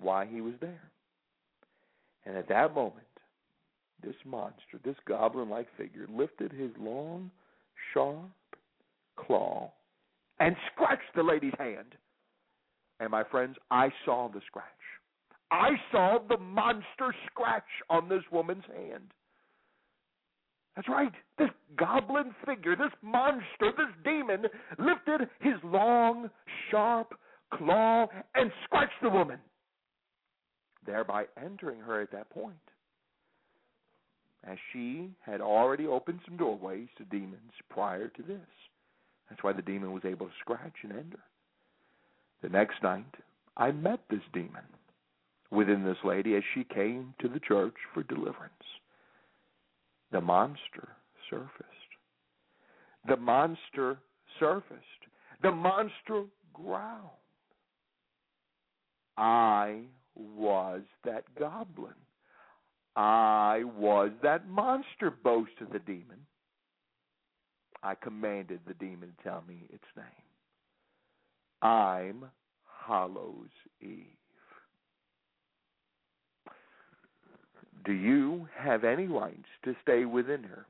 why 0.00 0.26
he 0.26 0.40
was 0.40 0.54
there. 0.60 0.90
And 2.24 2.36
at 2.36 2.48
that 2.48 2.74
moment, 2.74 3.06
this 4.02 4.14
monster, 4.24 4.80
this 4.84 4.96
goblin 5.06 5.48
like 5.48 5.68
figure, 5.76 6.06
lifted 6.08 6.52
his 6.52 6.70
long, 6.78 7.30
sharp 7.92 8.30
claw 9.16 9.72
and 10.40 10.56
scratched 10.72 11.14
the 11.14 11.22
lady's 11.22 11.54
hand. 11.58 11.94
And 13.00 13.10
my 13.10 13.24
friends, 13.24 13.56
I 13.70 13.90
saw 14.04 14.28
the 14.28 14.40
scratch. 14.46 14.64
I 15.50 15.70
saw 15.92 16.18
the 16.28 16.38
monster 16.38 17.14
scratch 17.30 17.62
on 17.88 18.08
this 18.08 18.22
woman's 18.32 18.64
hand. 18.74 19.12
That's 20.74 20.88
right. 20.88 21.12
This 21.38 21.48
goblin 21.78 22.34
figure, 22.44 22.76
this 22.76 22.92
monster, 23.02 23.72
this 23.76 23.86
demon 24.04 24.44
lifted 24.78 25.28
his 25.40 25.54
long, 25.64 26.28
sharp 26.70 27.14
claw 27.54 28.06
and 28.34 28.50
scratched 28.64 29.00
the 29.02 29.08
woman, 29.08 29.38
thereby 30.84 31.24
entering 31.42 31.80
her 31.80 32.02
at 32.02 32.12
that 32.12 32.28
point. 32.30 32.56
As 34.48 34.58
she 34.72 35.10
had 35.24 35.40
already 35.40 35.86
opened 35.86 36.20
some 36.24 36.36
doorways 36.36 36.88
to 36.98 37.04
demons 37.04 37.52
prior 37.70 38.08
to 38.08 38.22
this. 38.22 38.38
That's 39.28 39.42
why 39.42 39.52
the 39.52 39.62
demon 39.62 39.92
was 39.92 40.04
able 40.04 40.26
to 40.26 40.32
scratch 40.40 40.74
and 40.82 40.92
enter. 40.92 41.18
The 42.42 42.48
next 42.48 42.82
night, 42.82 43.14
I 43.56 43.72
met 43.72 44.00
this 44.08 44.20
demon. 44.32 44.62
within 45.50 45.84
this 45.84 45.96
lady 46.04 46.34
as 46.36 46.42
she 46.54 46.64
came 46.64 47.14
to 47.20 47.28
the 47.28 47.40
church 47.40 47.74
for 47.94 48.02
deliverance. 48.02 48.52
The 50.12 50.20
monster 50.20 50.88
surfaced. 51.30 51.92
The 53.08 53.16
monster 53.16 53.98
surfaced. 54.38 54.82
The 55.42 55.52
monster 55.52 56.24
growled. 56.52 57.10
I 59.16 59.82
was 60.14 60.82
that 61.04 61.24
goblin. 61.38 61.94
I 62.96 63.62
was 63.76 64.10
that 64.22 64.48
monster, 64.48 65.10
boasted 65.22 65.68
the 65.72 65.78
demon. 65.78 66.18
I 67.82 67.94
commanded 67.94 68.60
the 68.66 68.74
demon 68.74 69.12
to 69.16 69.22
tell 69.22 69.44
me 69.46 69.66
its 69.70 69.84
name. 69.96 70.06
I'm 71.62 72.24
Hallows 72.86 73.50
Eve. 73.80 74.06
Do 77.84 77.92
you 77.92 78.48
have 78.58 78.82
any 78.82 79.06
rights 79.06 79.48
to 79.64 79.76
stay 79.82 80.04
within 80.06 80.42
her? 80.42 80.66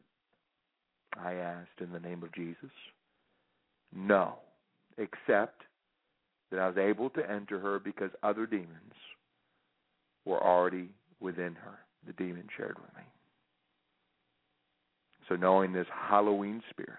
I 1.19 1.35
asked 1.35 1.81
in 1.81 1.93
the 1.93 2.01
name 2.01 2.23
of 2.23 2.35
Jesus. 2.35 2.71
No, 3.95 4.35
except 4.99 5.63
that 6.51 6.61
I 6.61 6.69
was 6.69 6.77
able 6.77 7.09
to 7.11 7.31
enter 7.31 7.59
her 7.59 7.79
because 7.79 8.11
other 8.23 8.47
demons 8.47 8.93
were 10.27 10.43
already 10.43 10.91
within 11.21 11.55
her, 11.55 11.79
the 12.07 12.13
demon 12.13 12.47
shared 12.57 12.77
with 12.79 12.95
me. 12.97 13.03
So, 15.29 15.37
knowing 15.37 15.73
this 15.73 15.87
Halloween 15.93 16.63
spirit, 16.71 16.99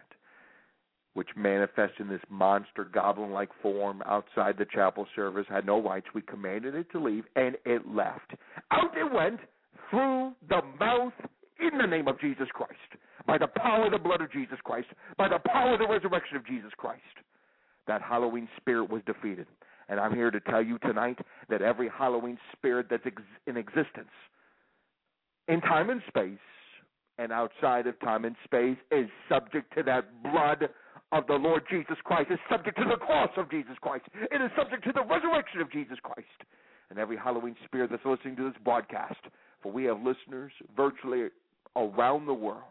which 1.13 1.29
manifests 1.35 1.95
in 1.99 2.07
this 2.07 2.21
monster 2.29 2.83
goblin 2.83 3.31
like 3.31 3.49
form 3.61 4.03
outside 4.05 4.55
the 4.57 4.65
chapel 4.71 5.07
service, 5.15 5.45
had 5.49 5.65
no 5.65 5.81
rights, 5.81 6.07
we 6.13 6.21
commanded 6.21 6.75
it 6.75 6.91
to 6.91 6.99
leave, 6.99 7.23
and 7.35 7.55
it 7.65 7.87
left. 7.87 8.33
Out 8.71 8.95
it 8.95 9.11
went 9.11 9.39
through 9.89 10.33
the 10.49 10.61
mouth 10.79 11.13
in 11.59 11.77
the 11.77 11.87
name 11.87 12.07
of 12.07 12.19
Jesus 12.19 12.47
Christ, 12.53 12.73
by 13.25 13.37
the 13.37 13.47
power 13.47 13.85
of 13.85 13.91
the 13.91 13.97
blood 13.97 14.21
of 14.21 14.31
Jesus 14.31 14.59
Christ, 14.63 14.87
by 15.17 15.27
the 15.27 15.39
power 15.47 15.73
of 15.73 15.79
the 15.79 15.87
resurrection 15.87 16.37
of 16.37 16.45
Jesus 16.45 16.71
Christ. 16.77 17.01
That 17.87 18.01
Halloween 18.01 18.47
spirit 18.57 18.89
was 18.89 19.01
defeated. 19.05 19.47
And 19.89 19.99
I'm 19.99 20.13
here 20.13 20.31
to 20.31 20.39
tell 20.41 20.61
you 20.61 20.77
tonight 20.79 21.17
that 21.49 21.61
every 21.61 21.89
Halloween 21.89 22.37
spirit 22.51 22.87
that's 22.89 23.05
ex- 23.05 23.21
in 23.47 23.55
existence, 23.55 24.11
in 25.47 25.62
time 25.62 25.89
and 25.89 26.01
space, 26.07 26.38
and 27.17 27.31
outside 27.31 27.88
of 27.88 27.99
time 27.99 28.25
and 28.25 28.36
space, 28.43 28.77
is 28.91 29.10
subject 29.29 29.73
to 29.75 29.83
that 29.83 30.23
blood 30.23 30.69
of 31.12 31.25
the 31.27 31.33
Lord 31.33 31.63
Jesus 31.69 31.97
Christ, 32.03 32.31
is 32.31 32.39
subject 32.49 32.77
to 32.77 32.86
the 32.86 32.97
cross 32.97 33.29
of 33.38 33.49
Jesus 33.49 33.75
Christ, 33.81 34.05
it 34.13 34.41
is 34.41 34.51
subject 34.57 34.83
to 34.83 34.91
the 34.91 35.03
resurrection 35.03 35.62
of 35.62 35.71
Jesus 35.71 35.97
Christ. 36.03 36.27
And 36.89 36.99
every 36.99 37.17
Halloween 37.17 37.55
spirit 37.65 37.89
that's 37.91 38.05
listening 38.05 38.36
to 38.38 38.43
this 38.43 38.62
broadcast, 38.63 39.19
for 39.62 39.71
we 39.71 39.86
have 39.86 39.97
listeners 39.97 40.51
virtually 40.75 41.27
around 41.75 42.25
the 42.25 42.33
world, 42.33 42.63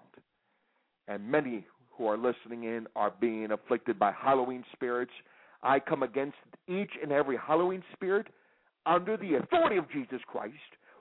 and 1.09 1.31
many 1.31 1.67
who 1.97 2.07
are 2.07 2.17
listening 2.17 2.65
in 2.65 2.87
are 2.95 3.13
being 3.21 3.53
afflicted 3.53 3.99
by 3.99 4.13
Halloween 4.13 4.65
spirits. 4.73 5.13
I 5.63 5.81
come 5.81 6.03
against 6.03 6.37
each 6.69 6.91
and 7.03 7.11
every 7.11 7.37
Halloween 7.37 7.83
spirit 7.93 8.27
under 8.85 9.17
the 9.17 9.35
authority 9.37 9.77
of 9.77 9.91
Jesus 9.91 10.21
Christ. 10.27 10.55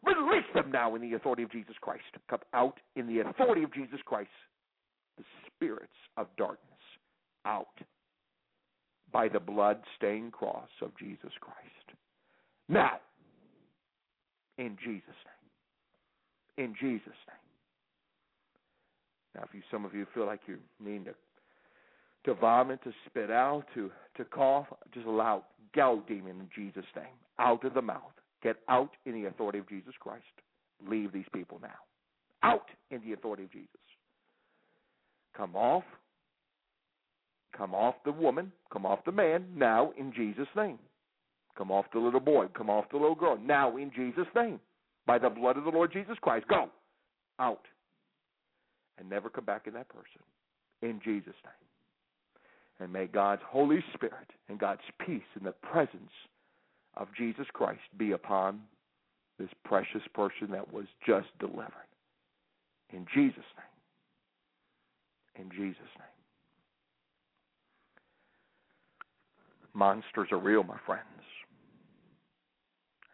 Release 0.06 0.46
them 0.54 0.72
now 0.72 0.96
in 0.96 1.02
the 1.02 1.14
authority 1.14 1.44
of 1.44 1.52
Jesus 1.52 1.76
Christ. 1.82 2.04
Come 2.30 2.40
out 2.54 2.80
in 2.96 3.08
the 3.08 3.20
authority 3.20 3.64
of 3.64 3.74
Jesus 3.74 4.00
Christ. 4.06 4.30
The 5.18 5.24
spirits 5.48 5.94
of 6.18 6.28
darkness 6.38 6.60
out 7.46 7.68
by 9.12 9.28
the 9.28 9.40
blood 9.40 9.78
stained 9.98 10.32
cross 10.32 10.70
of 10.82 10.92
Jesus 10.98 11.32
Christ. 11.40 11.98
Now, 12.68 13.00
in 14.58 14.78
Jesus' 14.84 15.04
name. 16.58 16.66
In 16.66 16.76
Jesus' 16.80 17.06
name. 17.06 17.46
Now, 19.36 19.44
if 19.44 19.54
you 19.54 19.62
some 19.72 19.86
of 19.86 19.94
you 19.94 20.06
feel 20.14 20.26
like 20.26 20.42
you 20.48 20.58
need 20.84 21.06
to 21.06 21.14
to 22.26 22.34
vomit, 22.34 22.84
to 22.84 22.92
spit 23.06 23.30
out, 23.30 23.66
to 23.74 23.92
to 24.18 24.26
cough, 24.26 24.68
just 24.94 25.06
allow 25.06 25.44
go 25.76 26.02
demon 26.08 26.40
in 26.40 26.50
Jesus' 26.56 26.86
name 26.96 27.06
out 27.38 27.64
of 27.66 27.74
the 27.74 27.82
mouth. 27.82 28.02
Get 28.46 28.58
out 28.70 28.92
in 29.08 29.14
the 29.14 29.28
authority 29.28 29.58
of 29.58 29.68
Jesus 29.68 29.96
Christ. 30.00 30.24
Leave 30.88 31.12
these 31.12 31.26
people 31.34 31.58
now. 31.64 31.74
Out 32.44 32.68
in 32.92 33.02
the 33.02 33.14
authority 33.14 33.46
of 33.46 33.52
Jesus. 33.52 33.70
Come 35.36 35.56
off. 35.56 35.84
Come 37.58 37.74
off 37.74 37.96
the 38.06 38.12
woman. 38.12 38.52
Come 38.72 38.86
off 38.86 39.00
the 39.04 39.12
man 39.12 39.46
now 39.56 39.94
in 39.98 40.14
Jesus' 40.14 40.48
name. 40.56 40.78
Come 41.58 41.72
off 41.72 41.86
the 41.92 41.98
little 41.98 42.20
boy. 42.20 42.46
Come 42.56 42.70
off 42.70 42.86
the 42.92 42.98
little 42.98 43.16
girl 43.16 43.36
now 43.36 43.78
in 43.78 43.92
Jesus' 43.96 44.28
name. 44.36 44.60
By 45.08 45.18
the 45.18 45.30
blood 45.32 45.58
of 45.58 45.64
the 45.64 45.72
Lord 45.72 45.92
Jesus 45.92 46.18
Christ. 46.22 46.48
Go. 46.48 46.70
Out 47.40 47.66
and 49.00 49.10
never 49.10 49.28
come 49.28 49.46
back 49.46 49.66
in 49.66 49.74
that 49.74 49.90
person. 49.90 50.22
In 50.84 51.02
Jesus' 51.04 51.34
name. 51.44 52.80
And 52.80 52.94
may 52.94 53.08
God's 53.08 53.42
Holy 53.50 53.84
Spirit 53.96 54.30
and 54.50 54.60
God's 54.60 54.82
peace 55.04 55.24
in 55.36 55.44
the 55.46 55.52
presence 55.52 56.12
of 56.98 57.08
Jesus 57.18 57.46
Christ 57.54 57.82
be 57.98 58.12
upon 58.12 58.62
this 59.40 59.50
precious 59.64 60.02
person 60.14 60.50
that 60.52 60.74
was 60.74 60.86
just 61.06 61.28
delivered. 61.40 61.72
In 62.92 63.06
Jesus' 63.14 63.44
name. 63.58 65.46
In 65.46 65.52
Jesus' 65.52 65.78
name. 65.98 66.08
Monsters 69.74 70.30
are 70.32 70.40
real, 70.40 70.64
my 70.64 70.78
friends. 70.86 71.02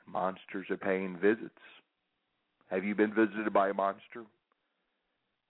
Monsters 0.05 0.67
are 0.69 0.77
paying 0.77 1.17
visits. 1.17 1.49
Have 2.69 2.83
you 2.83 2.93
been 2.93 3.13
visited 3.13 3.51
by 3.51 3.69
a 3.69 3.73
monster? 3.73 4.23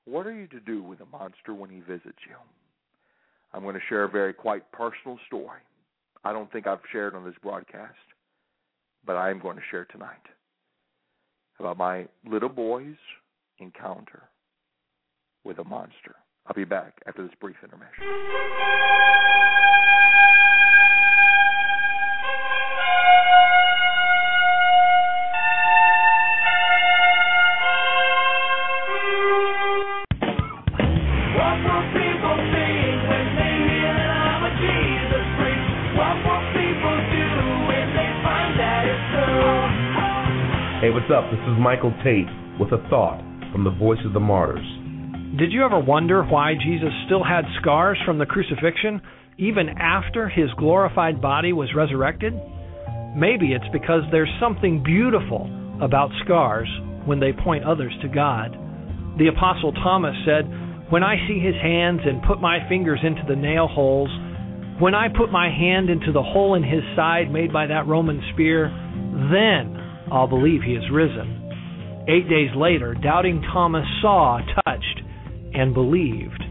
What 0.05 0.25
are 0.25 0.33
you 0.33 0.47
to 0.47 0.59
do 0.59 0.81
with 0.81 1.01
a 1.01 1.05
monster 1.05 1.53
when 1.53 1.69
he 1.69 1.81
visits 1.81 2.17
you? 2.27 2.35
I'm 3.53 3.63
going 3.63 3.75
to 3.75 3.81
share 3.89 4.03
a 4.05 4.09
very 4.09 4.33
quite 4.33 4.71
personal 4.71 5.19
story. 5.27 5.59
I 6.23 6.31
don't 6.31 6.51
think 6.51 6.67
I've 6.67 6.79
shared 6.91 7.15
on 7.15 7.25
this 7.25 7.35
broadcast, 7.43 7.95
but 9.05 9.15
I 9.15 9.29
am 9.29 9.39
going 9.39 9.57
to 9.57 9.63
share 9.69 9.85
tonight 9.85 10.25
about 11.59 11.77
my 11.77 12.07
little 12.29 12.49
boy's 12.49 12.95
encounter 13.59 14.23
with 15.43 15.59
a 15.59 15.63
monster. 15.63 16.15
I'll 16.45 16.55
be 16.55 16.65
back 16.65 17.01
after 17.07 17.23
this 17.23 17.35
brief 17.39 17.57
intermission. 17.63 18.03
Up? 41.11 41.29
This 41.29 41.43
is 41.43 41.59
Michael 41.59 41.91
Tait 42.05 42.25
with 42.57 42.71
a 42.71 42.79
thought 42.89 43.19
from 43.51 43.65
the 43.65 43.75
Voice 43.75 43.99
of 44.05 44.13
the 44.13 44.19
Martyrs. 44.21 44.63
Did 45.37 45.51
you 45.51 45.65
ever 45.65 45.77
wonder 45.77 46.23
why 46.23 46.53
Jesus 46.53 46.87
still 47.05 47.21
had 47.21 47.43
scars 47.59 47.97
from 48.05 48.17
the 48.17 48.25
crucifixion 48.25 49.01
even 49.37 49.67
after 49.75 50.29
his 50.29 50.47
glorified 50.57 51.21
body 51.21 51.51
was 51.51 51.75
resurrected? 51.75 52.31
Maybe 53.13 53.51
it's 53.51 53.67
because 53.73 54.03
there's 54.09 54.31
something 54.39 54.83
beautiful 54.83 55.51
about 55.81 56.11
scars 56.23 56.69
when 57.03 57.19
they 57.19 57.33
point 57.33 57.65
others 57.65 57.91
to 58.03 58.07
God. 58.07 58.55
The 59.19 59.27
Apostle 59.27 59.73
Thomas 59.83 60.15
said, 60.23 60.47
When 60.91 61.03
I 61.03 61.15
see 61.27 61.39
his 61.43 61.55
hands 61.55 61.99
and 62.05 62.23
put 62.23 62.39
my 62.39 62.59
fingers 62.69 62.99
into 63.03 63.23
the 63.27 63.35
nail 63.35 63.67
holes, 63.67 64.09
when 64.79 64.95
I 64.95 65.09
put 65.09 65.29
my 65.29 65.49
hand 65.49 65.89
into 65.89 66.13
the 66.13 66.23
hole 66.23 66.55
in 66.55 66.63
his 66.63 66.83
side 66.95 67.33
made 67.33 67.51
by 67.51 67.67
that 67.67 67.85
Roman 67.85 68.23
spear, 68.31 68.71
then 69.27 69.80
I'll 70.11 70.27
believe 70.27 70.61
he 70.61 70.73
is 70.73 70.83
risen. 70.91 72.05
Eight 72.07 72.27
days 72.29 72.49
later, 72.55 72.93
doubting 72.93 73.41
Thomas 73.53 73.85
saw, 74.01 74.39
touched, 74.65 75.01
and 75.53 75.73
believed. 75.73 76.43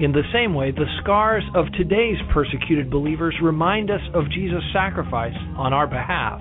In 0.00 0.12
the 0.12 0.22
same 0.32 0.54
way, 0.54 0.70
the 0.70 0.86
scars 1.02 1.44
of 1.54 1.66
today's 1.76 2.18
persecuted 2.32 2.90
believers 2.90 3.34
remind 3.42 3.90
us 3.90 4.00
of 4.14 4.30
Jesus' 4.30 4.62
sacrifice 4.72 5.36
on 5.56 5.72
our 5.72 5.86
behalf. 5.86 6.40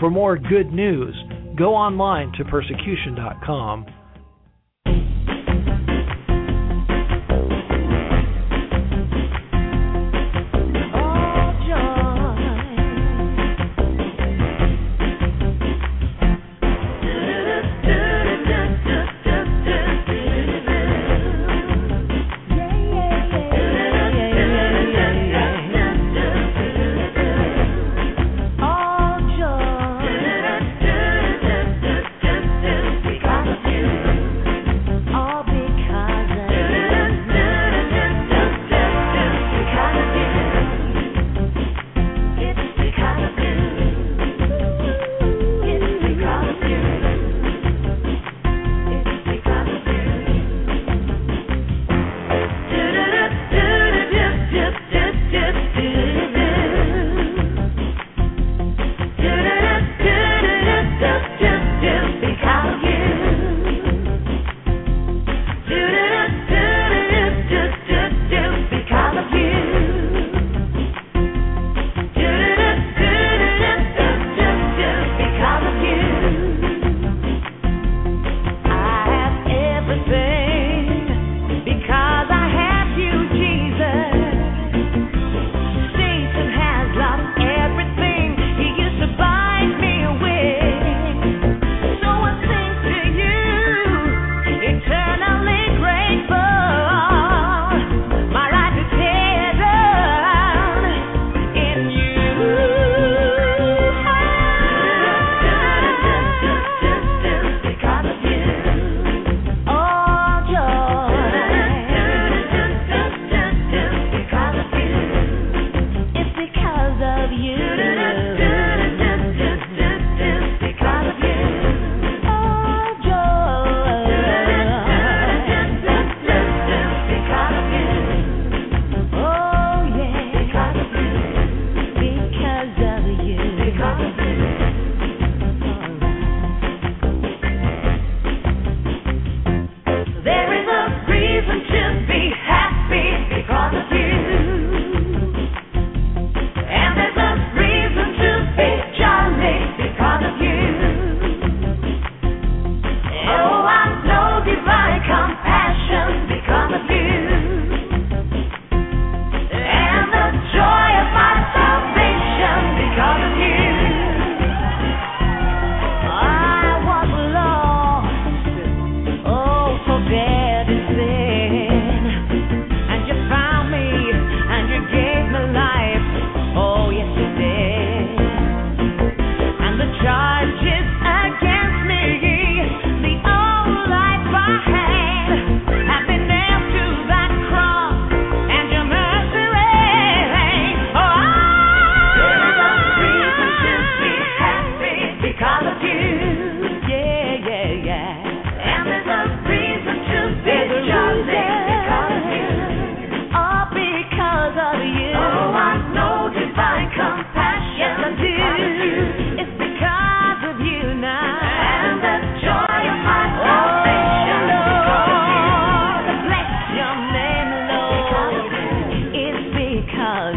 For 0.00 0.10
more 0.10 0.36
good 0.36 0.72
news, 0.72 1.14
go 1.56 1.74
online 1.74 2.32
to 2.38 2.44
persecution.com. 2.44 3.86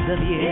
of 0.09 0.19
you. 0.23 0.46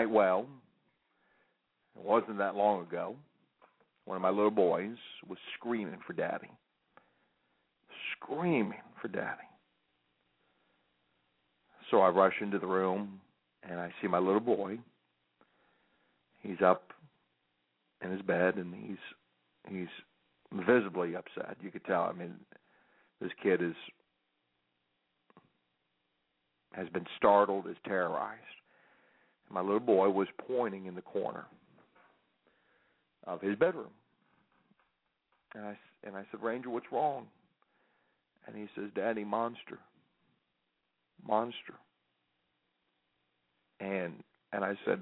Night 0.00 0.10
well. 0.10 0.46
It 1.94 2.02
wasn't 2.02 2.38
that 2.38 2.54
long 2.54 2.80
ago. 2.80 3.16
One 4.06 4.16
of 4.16 4.22
my 4.22 4.30
little 4.30 4.50
boys 4.50 4.96
was 5.28 5.36
screaming 5.58 5.98
for 6.06 6.14
daddy. 6.14 6.48
Screaming 8.16 8.80
for 9.02 9.08
daddy. 9.08 9.42
So 11.90 12.00
I 12.00 12.08
rush 12.08 12.32
into 12.40 12.58
the 12.58 12.66
room 12.66 13.20
and 13.62 13.78
I 13.78 13.92
see 14.00 14.08
my 14.08 14.18
little 14.18 14.40
boy. 14.40 14.78
He's 16.38 16.62
up 16.64 16.94
in 18.02 18.10
his 18.10 18.22
bed 18.22 18.54
and 18.54 18.74
he's 18.74 18.96
he's 19.68 20.64
visibly 20.66 21.14
upset. 21.14 21.58
You 21.60 21.70
could 21.70 21.84
tell. 21.84 22.04
I 22.04 22.14
mean, 22.14 22.36
this 23.20 23.32
kid 23.42 23.60
is 23.60 23.74
has 26.72 26.88
been 26.88 27.06
startled, 27.18 27.66
is 27.68 27.76
terrorized. 27.84 28.59
My 29.50 29.60
little 29.60 29.80
boy 29.80 30.08
was 30.08 30.28
pointing 30.46 30.86
in 30.86 30.94
the 30.94 31.02
corner 31.02 31.44
of 33.26 33.40
his 33.40 33.56
bedroom. 33.56 33.90
And 35.54 35.64
I 35.64 35.78
and 36.04 36.16
I 36.16 36.24
said, 36.30 36.42
"Ranger, 36.42 36.70
what's 36.70 36.92
wrong?" 36.92 37.26
And 38.46 38.56
he 38.56 38.68
says, 38.74 38.90
"Daddy, 38.94 39.24
monster. 39.24 39.78
Monster." 41.26 41.74
And 43.80 44.22
and 44.52 44.64
I 44.64 44.78
said, 44.84 45.00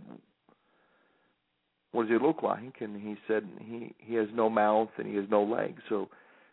"What 1.93 2.09
does 2.09 2.19
he 2.19 2.27
look 2.27 2.43
like?" 2.43 2.81
And 2.81 3.01
he 3.01 3.17
said, 3.27 3.47
"He 3.61 3.95
he 3.99 4.15
has 4.15 4.29
no 4.33 4.49
mouth 4.49 4.91
and 4.97 5.07
he 5.07 5.17
has 5.17 5.27
no 5.31 5.43
legs." 5.45 5.83
So, 5.91 6.09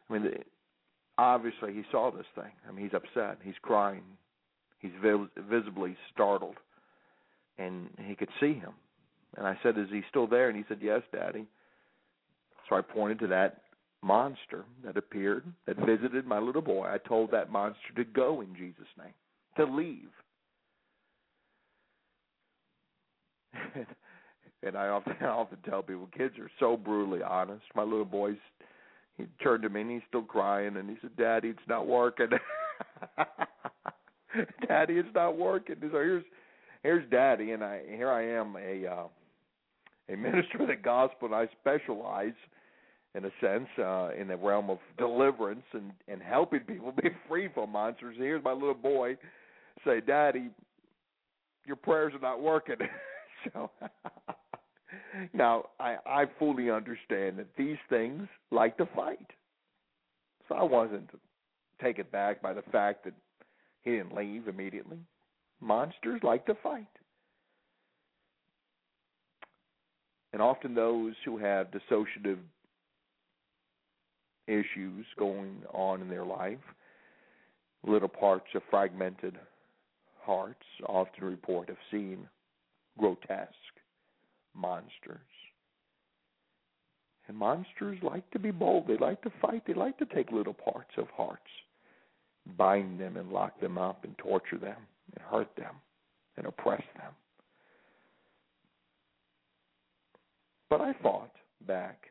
I 0.10 0.14
mean, 0.14 0.44
obviously 1.18 1.74
he 1.74 1.84
saw 1.92 2.12
this 2.12 2.28
thing. 2.36 2.52
I 2.68 2.72
mean, 2.74 2.84
he's 2.84 2.94
upset. 2.94 3.38
He's 3.42 3.58
crying. 3.62 4.04
He's 4.80 4.92
vis- 5.02 5.30
visibly 5.50 5.96
startled 6.14 6.58
and 7.58 7.90
he 8.06 8.16
could 8.16 8.30
see 8.40 8.54
him. 8.54 8.74
And 9.38 9.46
I 9.48 9.58
said, 9.64 9.78
"Is 9.78 9.90
he 9.90 10.02
still 10.10 10.28
there?" 10.28 10.50
And 10.50 10.58
he 10.58 10.64
said, 10.68 10.80
"Yes, 10.82 11.02
Daddy." 11.12 11.46
So 12.70 12.76
I 12.76 12.82
pointed 12.82 13.20
to 13.20 13.28
that 13.28 13.62
monster 14.02 14.66
that 14.84 14.98
appeared, 14.98 15.44
that 15.66 15.78
visited 15.78 16.26
my 16.26 16.40
little 16.40 16.62
boy. 16.62 16.88
I 16.88 16.98
told 17.00 17.32
that 17.32 17.52
monster 17.52 17.94
to 17.96 18.04
go 18.04 18.42
in 18.42 18.56
Jesus' 18.56 18.88
name, 18.98 19.14
to 19.58 19.66
leave. 19.66 20.10
and 24.64 24.78
I 24.78 24.88
often, 24.90 25.16
I 25.22 25.26
often 25.26 25.58
tell 25.68 25.82
people, 25.82 26.08
kids 26.16 26.38
are 26.40 26.52
so 26.60 26.78
brutally 26.78 27.24
honest. 27.24 27.64
My 27.76 27.84
little 27.84 28.06
boy's, 28.06 28.38
he 29.18 29.26
turned 29.42 29.64
to 29.64 29.70
me 29.70 29.82
and 29.82 29.92
he's 29.92 30.02
still 30.08 30.24
crying, 30.24 30.78
and 30.78 30.90
he 30.90 30.98
said, 31.02 31.16
"Daddy, 31.18 31.50
it's 31.50 31.60
not 31.68 31.88
working." 31.88 32.30
Daddy, 34.68 34.96
it's 34.96 35.14
not 35.16 35.38
working. 35.38 35.76
So 35.80 35.88
here's 35.90 36.26
here's 36.86 37.10
Daddy, 37.10 37.52
and 37.52 37.64
I 37.64 37.82
here 37.88 38.12
I 38.12 38.24
am 38.24 38.56
a 38.56 38.88
uh, 38.88 39.08
a 40.14 40.16
minister 40.18 40.62
of 40.62 40.68
the 40.68 40.76
gospel, 40.76 41.28
and 41.28 41.36
I 41.36 41.50
specialize 41.60 42.36
in 43.16 43.26
a 43.26 43.32
sense 43.42 43.68
uh, 43.80 44.10
in 44.20 44.28
the 44.28 44.38
realm 44.38 44.70
of 44.70 44.78
deliverance 44.98 45.66
and 45.74 45.92
and 46.08 46.22
helping 46.22 46.62
people 46.62 46.94
be 47.04 47.10
free 47.28 47.50
from 47.54 47.72
monsters. 47.72 48.16
Here's 48.18 48.44
my 48.44 48.54
little 48.54 48.76
boy 48.76 49.18
say, 49.84 50.00
"Daddy, 50.00 50.50
your 51.66 51.76
prayers 51.76 52.14
are 52.14 52.20
not 52.20 52.42
working." 52.42 52.78
so 53.54 53.72
now 55.34 55.70
I 55.80 55.98
I 56.06 56.26
fully 56.38 56.70
understand 56.70 57.40
that 57.40 57.48
these 57.58 57.78
things 57.90 58.28
like 58.52 58.78
to 58.78 58.88
fight. 58.96 59.32
So 60.48 60.54
I 60.54 60.64
wasn't 60.64 61.10
taken 61.82 62.06
back 62.12 62.44
by 62.44 62.54
the 62.54 62.62
fact 62.72 63.04
that 63.06 63.14
he 63.82 63.92
didn't 63.92 64.16
leave 64.16 64.48
immediately. 64.48 65.00
Monsters 65.62 66.22
like 66.24 66.46
to 66.46 66.56
fight. 66.62 66.88
And 70.34 70.42
often 70.42 70.76
those 70.76 71.14
who 71.24 71.38
have 71.38 71.68
dissociative 71.72 72.40
issues 74.48 75.06
going 75.18 75.64
on 75.74 76.02
in 76.02 76.10
their 76.10 76.26
life, 76.26 76.60
little 77.86 78.10
parts 78.10 78.48
of 78.54 78.62
fragmented 78.70 79.38
hearts 80.22 80.66
often 80.88 81.24
report 81.24 81.70
of 81.70 81.78
seeing 81.90 82.28
grotesque 82.98 83.54
monsters. 84.54 85.20
And 87.28 87.38
monsters 87.38 87.98
like 88.04 88.30
to 88.32 88.40
be 88.40 88.52
bold. 88.52 88.88
They 88.88 88.98
like 88.98 89.22
to 89.24 89.32
fight. 89.42 89.64
They 89.66 89.74
like 89.74 89.98
to 89.98 90.06
take 90.06 90.32
little 90.32 90.54
parts 90.54 90.92
of 90.98 91.08
hearts, 91.16 91.42
bind 92.58 93.00
them 93.00 93.18
and 93.18 93.32
lock 93.32 93.60
them 93.60 93.78
up 93.78 94.04
and 94.04 94.18
torture 94.18 94.58
them 94.58 94.78
and 95.14 95.24
hurt 95.30 95.50
them 95.58 95.76
and 96.38 96.46
oppress 96.46 96.84
them. 96.98 97.12
But 100.70 100.82
I 100.82 100.94
fought 101.02 101.32
back, 101.68 102.10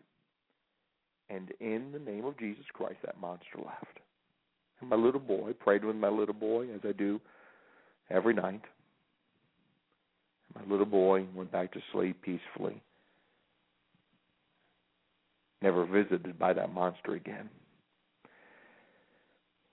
and 1.29 1.53
in 1.61 1.93
the 1.93 1.99
name 1.99 2.25
of 2.25 2.39
Jesus 2.39 2.65
Christ, 2.73 2.99
that 3.05 3.21
monster 3.21 3.59
left. 3.59 3.99
And 4.81 4.91
my 4.91 4.97
little 4.97 5.21
boy 5.21 5.53
prayed 5.53 5.85
with 5.85 5.97
my 5.97 6.09
little 6.09 6.35
boy, 6.35 6.69
as 6.75 6.81
I 6.85 6.93
do 6.93 7.21
every 8.11 8.35
night. 8.35 8.63
My 10.55 10.63
little 10.71 10.87
boy 10.87 11.27
went 11.35 11.51
back 11.51 11.73
to 11.73 11.81
sleep 11.93 12.23
peacefully, 12.23 12.81
never 15.63 15.85
visited 15.85 16.39
by 16.39 16.53
that 16.53 16.73
monster 16.73 17.15
again. 17.15 17.49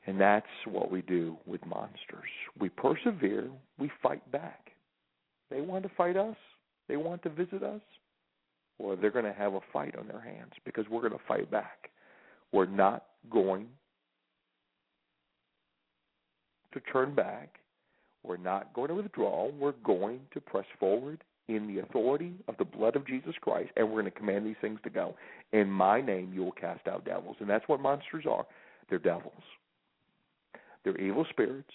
And 0.08 0.20
that's 0.20 0.46
what 0.66 0.92
we 0.92 1.02
do 1.04 1.38
with 1.46 1.66
monsters. 1.66 2.30
We 2.60 2.70
persevere, 2.70 3.50
we 3.78 3.92
fight 4.02 4.30
back. 4.32 4.72
They 5.50 5.62
want 5.62 5.84
to 5.84 5.92
fight 5.96 6.18
us, 6.18 6.38
they 6.88 6.98
want 6.98 7.22
to 7.24 7.30
visit 7.30 7.62
us, 7.62 7.82
or 8.80 8.96
they're 8.96 9.12
going 9.12 9.26
to 9.26 9.34
have 9.34 9.54
a 9.54 9.60
fight 9.72 9.96
on 9.98 10.08
their 10.08 10.22
hands 10.22 10.54
because 10.66 10.86
we're 10.90 11.02
going 11.02 11.12
to 11.12 11.26
fight 11.28 11.52
back. 11.52 11.92
We're 12.52 12.66
not 12.66 13.06
going 13.30 13.68
to 16.74 16.80
turn 16.92 17.14
back. 17.14 17.60
We're 18.24 18.38
not 18.38 18.74
going 18.74 18.90
to 18.90 18.96
withdraw. 18.96 19.50
We're 19.52 19.74
going 19.84 20.22
to 20.34 20.42
press 20.42 20.66
forward 20.80 21.24
in 21.48 21.68
the 21.68 21.80
authority 21.80 22.34
of 22.48 22.56
the 22.58 22.66
blood 22.66 22.96
of 22.96 23.06
Jesus 23.06 23.34
Christ, 23.42 23.72
and 23.76 23.88
we're 23.88 24.02
going 24.02 24.12
to 24.12 24.18
command 24.18 24.46
these 24.46 24.56
things 24.62 24.80
to 24.84 24.90
go. 24.90 25.16
In 25.54 25.70
my 25.70 26.02
name, 26.02 26.32
you 26.34 26.44
will 26.44 26.52
cast 26.52 26.88
out 26.88 27.06
devils. 27.06 27.36
And 27.40 27.50
that's 27.50 27.68
what 27.68 27.82
monsters 27.82 28.26
are 28.30 28.46
they're 28.90 29.00
devils. 29.00 29.44
They're 30.84 30.98
evil 30.98 31.26
spirits 31.30 31.70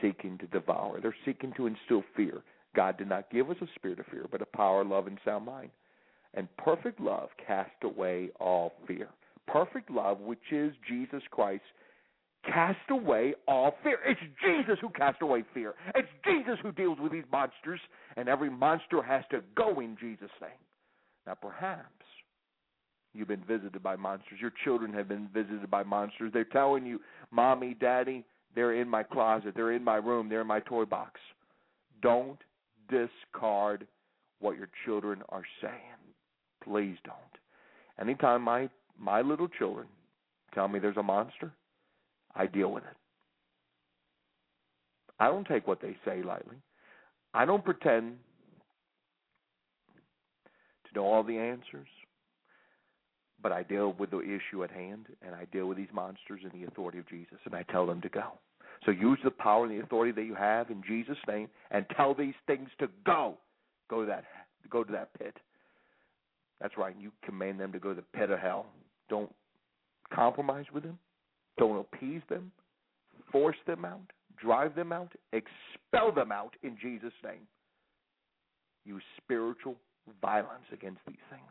seeking 0.00 0.38
to 0.38 0.46
devour. 0.46 1.00
They're 1.00 1.14
seeking 1.24 1.52
to 1.56 1.66
instill 1.66 2.02
fear. 2.16 2.42
God 2.74 2.98
did 2.98 3.08
not 3.08 3.30
give 3.30 3.50
us 3.50 3.56
a 3.60 3.66
spirit 3.74 4.00
of 4.00 4.06
fear, 4.06 4.26
but 4.30 4.42
a 4.42 4.46
power, 4.46 4.84
love, 4.84 5.06
and 5.06 5.18
sound 5.24 5.46
mind. 5.46 5.70
And 6.34 6.48
perfect 6.56 7.00
love 7.00 7.28
cast 7.46 7.70
away 7.82 8.30
all 8.40 8.72
fear. 8.86 9.08
Perfect 9.46 9.90
love, 9.90 10.20
which 10.20 10.50
is 10.50 10.72
Jesus 10.88 11.22
Christ, 11.30 11.62
cast 12.44 12.78
away 12.90 13.34
all 13.46 13.74
fear. 13.82 13.98
It's 14.06 14.20
Jesus 14.42 14.78
who 14.80 14.88
cast 14.90 15.20
away 15.20 15.44
fear. 15.52 15.74
It's 15.94 16.08
Jesus 16.24 16.58
who 16.62 16.72
deals 16.72 16.98
with 17.00 17.12
these 17.12 17.24
monsters, 17.30 17.80
and 18.16 18.28
every 18.28 18.50
monster 18.50 19.02
has 19.02 19.24
to 19.30 19.40
go 19.54 19.80
in 19.80 19.96
Jesus' 20.00 20.30
name. 20.40 20.50
Now, 21.26 21.34
perhaps 21.34 22.01
you've 23.14 23.28
been 23.28 23.44
visited 23.46 23.82
by 23.82 23.96
monsters. 23.96 24.38
Your 24.40 24.52
children 24.64 24.92
have 24.94 25.08
been 25.08 25.28
visited 25.32 25.70
by 25.70 25.82
monsters. 25.82 26.30
They're 26.32 26.44
telling 26.44 26.86
you, 26.86 27.00
Mommy, 27.30 27.74
Daddy, 27.78 28.24
they're 28.54 28.80
in 28.80 28.88
my 28.88 29.02
closet, 29.02 29.54
they're 29.54 29.72
in 29.72 29.84
my 29.84 29.96
room, 29.96 30.28
they're 30.28 30.42
in 30.42 30.46
my 30.46 30.60
toy 30.60 30.84
box. 30.84 31.20
Don't 32.02 32.38
discard 32.88 33.86
what 34.40 34.56
your 34.56 34.68
children 34.84 35.22
are 35.30 35.44
saying. 35.60 35.72
Please 36.62 36.96
don't. 37.04 37.16
Anytime 38.00 38.42
my 38.42 38.68
my 38.98 39.22
little 39.22 39.48
children 39.48 39.86
tell 40.54 40.68
me 40.68 40.78
there's 40.78 40.96
a 40.96 41.02
monster, 41.02 41.52
I 42.34 42.46
deal 42.46 42.70
with 42.72 42.84
it. 42.84 42.96
I 45.18 45.26
don't 45.28 45.46
take 45.46 45.66
what 45.66 45.80
they 45.80 45.96
say 46.04 46.22
lightly. 46.22 46.56
I 47.34 47.44
don't 47.44 47.64
pretend 47.64 48.16
to 50.88 50.94
know 50.94 51.06
all 51.06 51.22
the 51.22 51.38
answers, 51.38 51.88
but 53.42 53.52
I 53.52 53.62
deal 53.62 53.94
with 53.98 54.10
the 54.10 54.20
issue 54.20 54.62
at 54.62 54.70
hand, 54.70 55.06
and 55.24 55.34
I 55.34 55.46
deal 55.46 55.66
with 55.66 55.76
these 55.76 55.92
monsters 55.92 56.40
in 56.44 56.60
the 56.60 56.66
authority 56.66 56.98
of 56.98 57.08
Jesus, 57.08 57.38
and 57.44 57.54
I 57.54 57.64
tell 57.64 57.86
them 57.86 58.00
to 58.02 58.08
go. 58.08 58.32
So 58.84 58.90
use 58.90 59.18
the 59.22 59.30
power 59.30 59.64
and 59.64 59.72
the 59.72 59.82
authority 59.82 60.12
that 60.12 60.24
you 60.24 60.34
have 60.34 60.70
in 60.70 60.82
Jesus' 60.86 61.18
name, 61.28 61.48
and 61.70 61.86
tell 61.96 62.14
these 62.14 62.34
things 62.46 62.68
to 62.78 62.88
go. 63.04 63.36
Go 63.88 64.00
to 64.00 64.06
that. 64.06 64.24
Go 64.70 64.84
to 64.84 64.92
that 64.92 65.16
pit. 65.18 65.36
That's 66.60 66.76
right. 66.78 66.94
You 66.98 67.10
command 67.24 67.58
them 67.58 67.72
to 67.72 67.78
go 67.78 67.90
to 67.90 67.96
the 67.96 68.18
pit 68.18 68.30
of 68.30 68.38
hell. 68.38 68.66
Don't 69.08 69.32
compromise 70.12 70.66
with 70.72 70.84
them. 70.84 70.98
Don't 71.58 71.80
appease 71.80 72.22
them. 72.28 72.52
Force 73.30 73.56
them 73.66 73.84
out. 73.84 74.00
Drive 74.40 74.74
them 74.74 74.92
out. 74.92 75.12
Expel 75.32 76.12
them 76.12 76.32
out 76.32 76.54
in 76.62 76.76
Jesus' 76.80 77.12
name. 77.24 77.46
Use 78.84 79.02
spiritual 79.22 79.76
violence 80.20 80.64
against 80.72 81.00
these 81.06 81.16
things. 81.30 81.42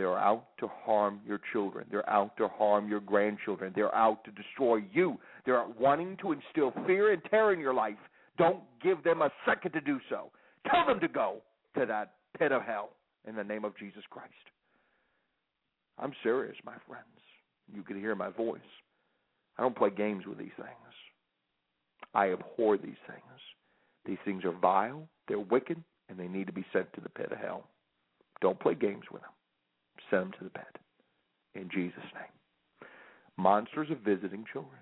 They're 0.00 0.18
out 0.18 0.46
to 0.60 0.68
harm 0.86 1.20
your 1.26 1.38
children. 1.52 1.84
They're 1.90 2.08
out 2.08 2.34
to 2.38 2.48
harm 2.48 2.88
your 2.88 3.00
grandchildren. 3.00 3.70
They're 3.76 3.94
out 3.94 4.24
to 4.24 4.30
destroy 4.30 4.82
you. 4.94 5.18
They're 5.44 5.66
wanting 5.78 6.16
to 6.22 6.32
instill 6.32 6.72
fear 6.86 7.12
and 7.12 7.22
terror 7.24 7.52
in 7.52 7.60
your 7.60 7.74
life. 7.74 7.98
Don't 8.38 8.60
give 8.82 9.04
them 9.04 9.20
a 9.20 9.30
second 9.44 9.72
to 9.72 9.80
do 9.82 10.00
so. 10.08 10.30
Tell 10.70 10.86
them 10.86 11.00
to 11.00 11.08
go 11.08 11.42
to 11.78 11.84
that 11.84 12.14
pit 12.38 12.50
of 12.50 12.62
hell 12.62 12.92
in 13.28 13.36
the 13.36 13.44
name 13.44 13.62
of 13.66 13.76
Jesus 13.76 14.02
Christ. 14.08 14.32
I'm 15.98 16.14
serious, 16.22 16.56
my 16.64 16.76
friends. 16.88 17.04
You 17.70 17.82
can 17.82 18.00
hear 18.00 18.14
my 18.14 18.30
voice. 18.30 18.60
I 19.58 19.62
don't 19.62 19.76
play 19.76 19.90
games 19.90 20.24
with 20.26 20.38
these 20.38 20.48
things. 20.56 20.94
I 22.14 22.32
abhor 22.32 22.78
these 22.78 22.94
things. 23.06 23.40
These 24.06 24.18
things 24.24 24.46
are 24.46 24.58
vile, 24.58 25.06
they're 25.28 25.40
wicked, 25.40 25.76
and 26.08 26.18
they 26.18 26.26
need 26.26 26.46
to 26.46 26.54
be 26.54 26.64
sent 26.72 26.90
to 26.94 27.02
the 27.02 27.10
pit 27.10 27.32
of 27.32 27.36
hell. 27.36 27.64
Don't 28.40 28.58
play 28.58 28.74
games 28.74 29.04
with 29.12 29.20
them. 29.20 29.30
Send 30.10 30.22
them 30.22 30.32
to 30.38 30.44
the 30.44 30.50
bed. 30.50 30.64
In 31.54 31.68
Jesus' 31.72 31.98
name. 32.14 32.88
Monsters 33.36 33.88
are 33.90 33.94
visiting 34.04 34.44
children. 34.52 34.78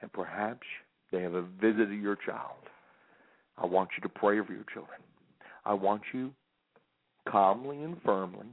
And 0.00 0.12
perhaps 0.12 0.66
they 1.12 1.22
have 1.22 1.32
visited 1.60 2.00
your 2.00 2.16
child. 2.16 2.68
I 3.56 3.66
want 3.66 3.90
you 3.96 4.02
to 4.02 4.08
pray 4.08 4.38
over 4.38 4.52
your 4.52 4.66
children. 4.72 5.00
I 5.64 5.74
want 5.74 6.02
you 6.12 6.32
calmly 7.28 7.82
and 7.82 7.96
firmly 8.04 8.46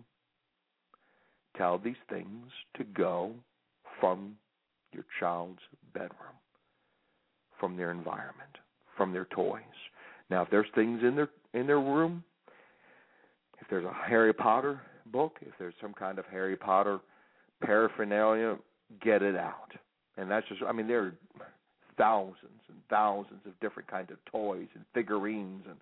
tell 1.57 1.77
these 1.77 1.95
things 2.09 2.51
to 2.77 2.83
go 2.83 3.31
from 3.99 4.35
your 4.91 5.05
child's 5.19 5.59
bedroom, 5.93 6.35
from 7.59 7.77
their 7.77 7.91
environment, 7.91 8.57
from 8.97 9.13
their 9.13 9.25
toys. 9.25 9.61
Now, 10.29 10.41
if 10.41 10.49
there's 10.49 10.65
things 10.73 11.01
in 11.03 11.15
their 11.15 11.29
in 11.53 11.67
their 11.67 11.79
room, 11.79 12.23
if 13.61 13.67
there's 13.69 13.85
a 13.85 13.93
Harry 14.07 14.33
Potter 14.33 14.81
book, 15.11 15.37
if 15.41 15.53
there's 15.59 15.73
some 15.81 15.93
kind 15.93 16.19
of 16.19 16.25
Harry 16.31 16.55
Potter 16.55 16.99
paraphernalia, 17.63 18.57
get 19.01 19.21
it 19.21 19.35
out. 19.35 19.71
And 20.17 20.29
that's 20.29 20.47
just 20.47 20.61
I 20.63 20.71
mean 20.71 20.87
there 20.87 21.03
are 21.03 21.13
thousands 21.97 22.61
and 22.67 22.77
thousands 22.89 23.41
of 23.45 23.59
different 23.59 23.89
kinds 23.89 24.11
of 24.11 24.17
toys 24.25 24.67
and 24.75 24.83
figurines 24.93 25.63
and 25.67 25.77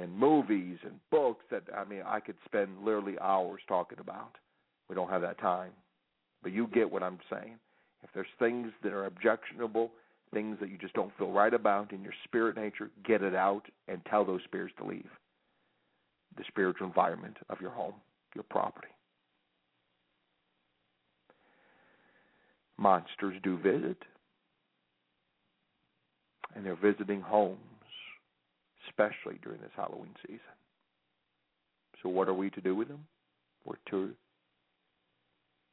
and 0.00 0.16
movies 0.16 0.78
and 0.84 0.94
books 1.10 1.44
that 1.50 1.62
I 1.76 1.84
mean 1.84 2.02
I 2.06 2.20
could 2.20 2.36
spend 2.44 2.84
literally 2.84 3.18
hours 3.20 3.60
talking 3.68 3.98
about. 3.98 4.36
We 4.88 4.94
don't 4.94 5.10
have 5.10 5.22
that 5.22 5.38
time. 5.38 5.72
But 6.42 6.52
you 6.52 6.66
get 6.68 6.90
what 6.90 7.02
I'm 7.02 7.18
saying. 7.30 7.58
If 8.02 8.10
there's 8.14 8.26
things 8.38 8.72
that 8.82 8.92
are 8.92 9.06
objectionable, 9.06 9.92
things 10.34 10.56
that 10.60 10.70
you 10.70 10.78
just 10.78 10.94
don't 10.94 11.16
feel 11.16 11.30
right 11.30 11.54
about 11.54 11.92
in 11.92 12.02
your 12.02 12.14
spirit 12.24 12.56
nature, 12.56 12.90
get 13.04 13.22
it 13.22 13.34
out 13.34 13.62
and 13.86 14.04
tell 14.10 14.24
those 14.24 14.40
spirits 14.44 14.74
to 14.78 14.84
leave 14.84 15.08
the 16.36 16.44
spiritual 16.48 16.86
environment 16.86 17.36
of 17.50 17.60
your 17.60 17.70
home, 17.70 17.94
your 18.34 18.44
property. 18.44 18.88
Monsters 22.78 23.36
do 23.42 23.56
visit, 23.58 23.98
and 26.54 26.64
they're 26.64 26.76
visiting 26.76 27.20
homes, 27.20 27.58
especially 28.88 29.38
during 29.42 29.60
this 29.60 29.70
Halloween 29.76 30.14
season. 30.26 30.40
So, 32.02 32.08
what 32.08 32.28
are 32.28 32.34
we 32.34 32.50
to 32.50 32.60
do 32.60 32.74
with 32.74 32.88
them? 32.88 33.06
We're 33.64 33.76
to 33.90 34.10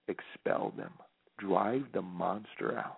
expel 0.08 0.74
them, 0.78 0.92
drive 1.40 1.84
the 1.94 2.02
monster 2.02 2.78
out 2.78 2.98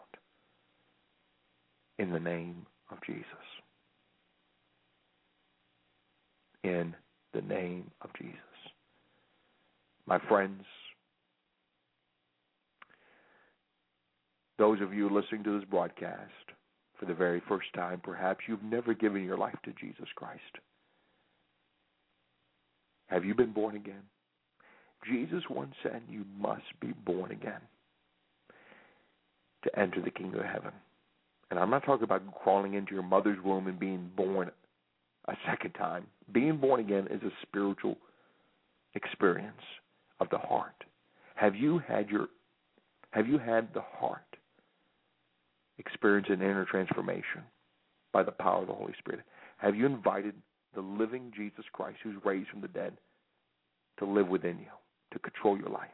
in 1.99 2.12
the 2.12 2.20
name 2.20 2.66
of 2.91 2.97
Jesus. 3.05 3.26
In 6.64 6.95
the 7.34 7.41
name 7.41 7.89
of 8.01 8.09
Jesus. 8.20 8.51
My 10.06 10.20
friends, 10.28 10.64
those 14.58 14.82
of 14.82 14.93
you 14.93 15.10
listening 15.10 15.43
to 15.43 15.60
this 15.60 15.70
broadcast 15.70 16.32
for 16.99 17.06
the 17.06 17.14
very 17.14 17.41
first 17.47 17.68
time, 17.74 18.02
perhaps 18.04 18.41
you've 18.47 18.64
never 18.64 18.93
given 18.93 19.24
your 19.24 19.38
life 19.38 19.58
to 19.66 19.74
Jesus 19.80 20.08
Christ. 20.16 20.41
Have 23.08 23.26
you 23.26 23.36
been 23.36 23.52
born 23.52 23.76
again? 23.76 24.04
Jesus 25.10 25.43
once 25.49 25.74
said 25.82 26.02
you 26.10 26.26
must 26.39 26.62
be 26.80 26.93
born 27.06 27.32
again 27.32 27.62
to 29.64 29.80
enter 29.80 30.02
the 30.02 30.12
kingdom 30.12 30.39
of 30.41 30.45
heaven. 30.45 30.72
And 31.49 31.60
I'm 31.60 31.70
not 31.70 31.84
talking 31.84 32.04
about 32.04 32.24
crawling 32.43 32.76
into 32.76 32.93
your 32.93 33.04
mother's 33.04 33.41
womb 33.43 33.68
and 33.68 33.80
being 33.80 34.10
born 34.16 34.52
a 35.28 35.34
second 35.49 35.72
time. 35.74 36.06
Being 36.32 36.58
born 36.58 36.80
again 36.80 37.08
is 37.10 37.22
a 37.24 37.32
spiritual 37.41 37.97
experience 38.95 39.62
of 40.22 40.30
the 40.30 40.38
heart. 40.38 40.86
Have 41.36 41.55
you 41.55 41.80
had 41.80 42.09
your 42.09 42.28
have 43.09 43.28
you 43.28 43.38
had 43.38 43.67
the 43.74 43.82
heart 43.82 44.22
experience 45.80 46.28
an 46.30 46.41
inner 46.41 46.63
transformation 46.63 47.41
by 48.13 48.24
the 48.24 48.32
power 48.32 48.61
of 48.61 48.67
the 48.67 48.74
Holy 48.74 48.93
Spirit? 48.99 49.22
Have 49.57 49.76
you 49.76 49.86
invited 49.86 50.34
the 50.76 50.82
living 50.82 51.34
Jesus 51.36 51.65
Christ 51.74 51.97
who's 52.03 52.24
raised 52.24 52.49
from 52.49 52.61
the 52.61 52.69
dead 52.69 52.93
to 53.99 54.05
live 54.05 54.30
within 54.30 54.59
you, 54.59 54.72
to 55.11 55.19
control 55.19 55.57
your 55.57 55.69
life, 55.69 55.89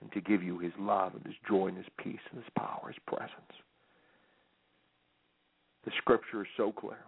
and 0.00 0.10
to 0.12 0.20
give 0.22 0.42
you 0.42 0.58
his 0.58 0.72
love 0.78 1.14
and 1.14 1.26
his 1.26 1.34
joy 1.46 1.66
and 1.66 1.76
his 1.76 1.86
peace 2.02 2.20
and 2.30 2.42
his 2.42 2.50
power, 2.56 2.86
his 2.86 2.96
presence? 3.06 3.34
The 5.84 5.90
scripture 5.98 6.42
is 6.42 6.48
so 6.56 6.72
clear. 6.72 7.04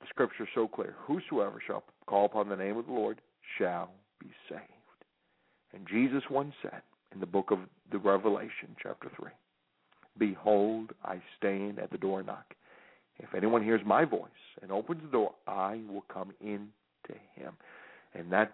The 0.00 0.06
scripture 0.08 0.44
is 0.44 0.48
so 0.54 0.68
clear. 0.68 0.94
Whosoever 1.06 1.60
shall 1.66 1.84
call 2.06 2.26
upon 2.26 2.48
the 2.48 2.56
name 2.56 2.76
of 2.76 2.86
the 2.86 2.92
Lord 2.92 3.20
shall 3.58 3.90
be 4.20 4.30
saved. 4.48 4.62
And 5.72 5.86
Jesus 5.88 6.22
once 6.30 6.54
said 6.62 6.82
in 7.12 7.20
the 7.20 7.26
book 7.26 7.50
of 7.50 7.58
the 7.90 7.98
Revelation, 7.98 8.76
chapter 8.82 9.10
3, 9.16 9.30
Behold, 10.18 10.92
I 11.04 11.20
stand 11.36 11.78
at 11.78 11.90
the 11.90 11.98
door 11.98 12.18
and 12.18 12.26
knock. 12.26 12.54
If 13.18 13.34
anyone 13.34 13.62
hears 13.62 13.80
my 13.84 14.04
voice 14.04 14.30
and 14.62 14.70
opens 14.70 15.02
the 15.02 15.10
door, 15.10 15.34
I 15.46 15.80
will 15.88 16.04
come 16.12 16.32
in 16.40 16.68
to 17.06 17.12
him. 17.34 17.54
And 18.14 18.30
that's 18.30 18.52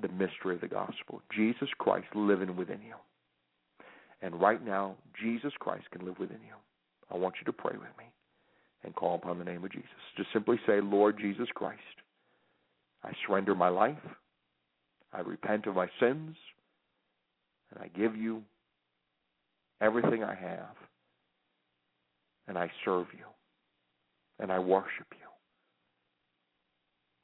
the 0.00 0.08
mystery 0.08 0.56
of 0.56 0.60
the 0.60 0.68
gospel. 0.68 1.22
Jesus 1.34 1.68
Christ 1.78 2.06
living 2.14 2.56
within 2.56 2.80
you. 2.82 2.94
And 4.22 4.40
right 4.40 4.64
now, 4.64 4.96
Jesus 5.20 5.52
Christ 5.58 5.84
can 5.92 6.04
live 6.04 6.18
within 6.18 6.40
you. 6.46 6.54
I 7.10 7.16
want 7.16 7.36
you 7.40 7.44
to 7.44 7.52
pray 7.52 7.76
with 7.76 7.90
me 7.98 8.06
and 8.84 8.94
call 8.94 9.14
upon 9.16 9.38
the 9.38 9.44
name 9.44 9.64
of 9.64 9.72
Jesus. 9.72 9.88
Just 10.16 10.28
simply 10.32 10.58
say, 10.66 10.80
Lord 10.80 11.18
Jesus 11.18 11.48
Christ, 11.54 11.80
I 13.02 13.12
surrender 13.26 13.54
my 13.54 13.68
life. 13.68 13.96
I 15.12 15.20
repent 15.20 15.66
of 15.66 15.74
my 15.74 15.88
sins. 16.00 16.36
And 17.70 17.82
I 17.82 17.88
give 17.98 18.16
you 18.16 18.42
everything 19.80 20.22
I 20.22 20.34
have. 20.34 20.76
And 22.46 22.58
I 22.58 22.70
serve 22.84 23.06
you. 23.12 23.24
And 24.38 24.52
I 24.52 24.58
worship 24.58 25.06
you. 25.12 25.28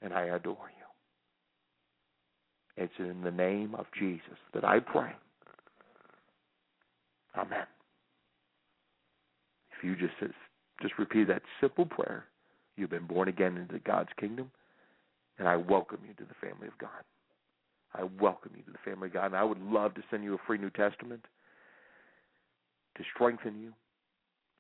And 0.02 0.14
I 0.14 0.22
adore 0.24 0.56
you. 2.76 2.82
It's 2.82 2.92
in 2.98 3.20
the 3.22 3.30
name 3.30 3.74
of 3.74 3.86
Jesus 3.98 4.38
that 4.54 4.64
I 4.64 4.80
pray. 4.80 5.12
Amen. 7.36 7.66
If 9.76 9.84
you 9.84 9.94
just 9.94 10.14
just 10.80 10.98
repeat 10.98 11.28
that 11.28 11.42
simple 11.60 11.86
prayer, 11.86 12.26
you've 12.76 12.90
been 12.90 13.06
born 13.06 13.28
again 13.28 13.56
into 13.56 13.78
God's 13.80 14.10
kingdom, 14.18 14.50
And 15.38 15.48
I 15.48 15.56
welcome 15.56 16.00
you 16.06 16.14
to 16.14 16.24
the 16.24 16.46
family 16.46 16.66
of 16.66 16.76
God. 16.78 17.04
I 17.94 18.04
welcome 18.20 18.52
you 18.56 18.62
to 18.62 18.70
the 18.70 18.90
family 18.90 19.08
of 19.08 19.14
God. 19.14 19.26
And 19.26 19.36
I 19.36 19.44
would 19.44 19.60
love 19.60 19.94
to 19.94 20.02
send 20.10 20.22
you 20.22 20.34
a 20.34 20.38
free 20.46 20.58
New 20.58 20.70
Testament 20.70 21.24
to 22.96 23.04
strengthen 23.14 23.58
you, 23.60 23.72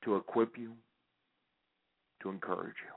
to 0.04 0.16
equip 0.16 0.56
you, 0.56 0.72
to 2.22 2.30
encourage 2.30 2.76
you. 2.84 2.94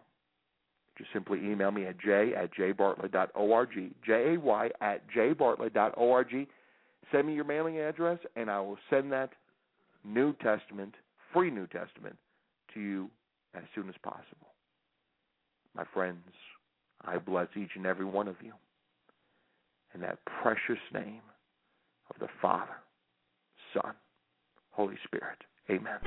Just 0.97 1.11
simply 1.11 1.39
email 1.39 1.71
me 1.71 1.85
at 1.85 1.99
j 1.99 2.33
at 2.35 2.53
jbartlett.org, 2.55 3.93
J-A-Y 4.05 4.69
at 4.81 5.01
jbartlett.org. 5.09 6.47
Send 7.11 7.27
me 7.27 7.33
your 7.33 7.43
mailing 7.43 7.79
address, 7.79 8.19
and 8.35 8.49
I 8.49 8.59
will 8.61 8.77
send 8.89 9.11
that 9.11 9.31
New 10.05 10.33
Testament, 10.33 10.93
free 11.33 11.49
New 11.49 11.67
Testament, 11.67 12.15
to 12.73 12.79
you 12.79 13.09
as 13.55 13.63
soon 13.75 13.89
as 13.89 13.95
possible. 14.03 14.53
My 15.75 15.83
friends, 15.93 16.23
I 17.01 17.17
bless 17.17 17.47
each 17.55 17.71
and 17.75 17.85
every 17.85 18.05
one 18.05 18.27
of 18.27 18.35
you 18.41 18.53
in 19.93 20.01
that 20.01 20.19
precious 20.41 20.81
name 20.93 21.21
of 22.09 22.19
the 22.19 22.27
Father, 22.41 22.77
Son, 23.73 23.93
Holy 24.71 24.97
Spirit. 25.05 25.37
Amen. 25.69 25.99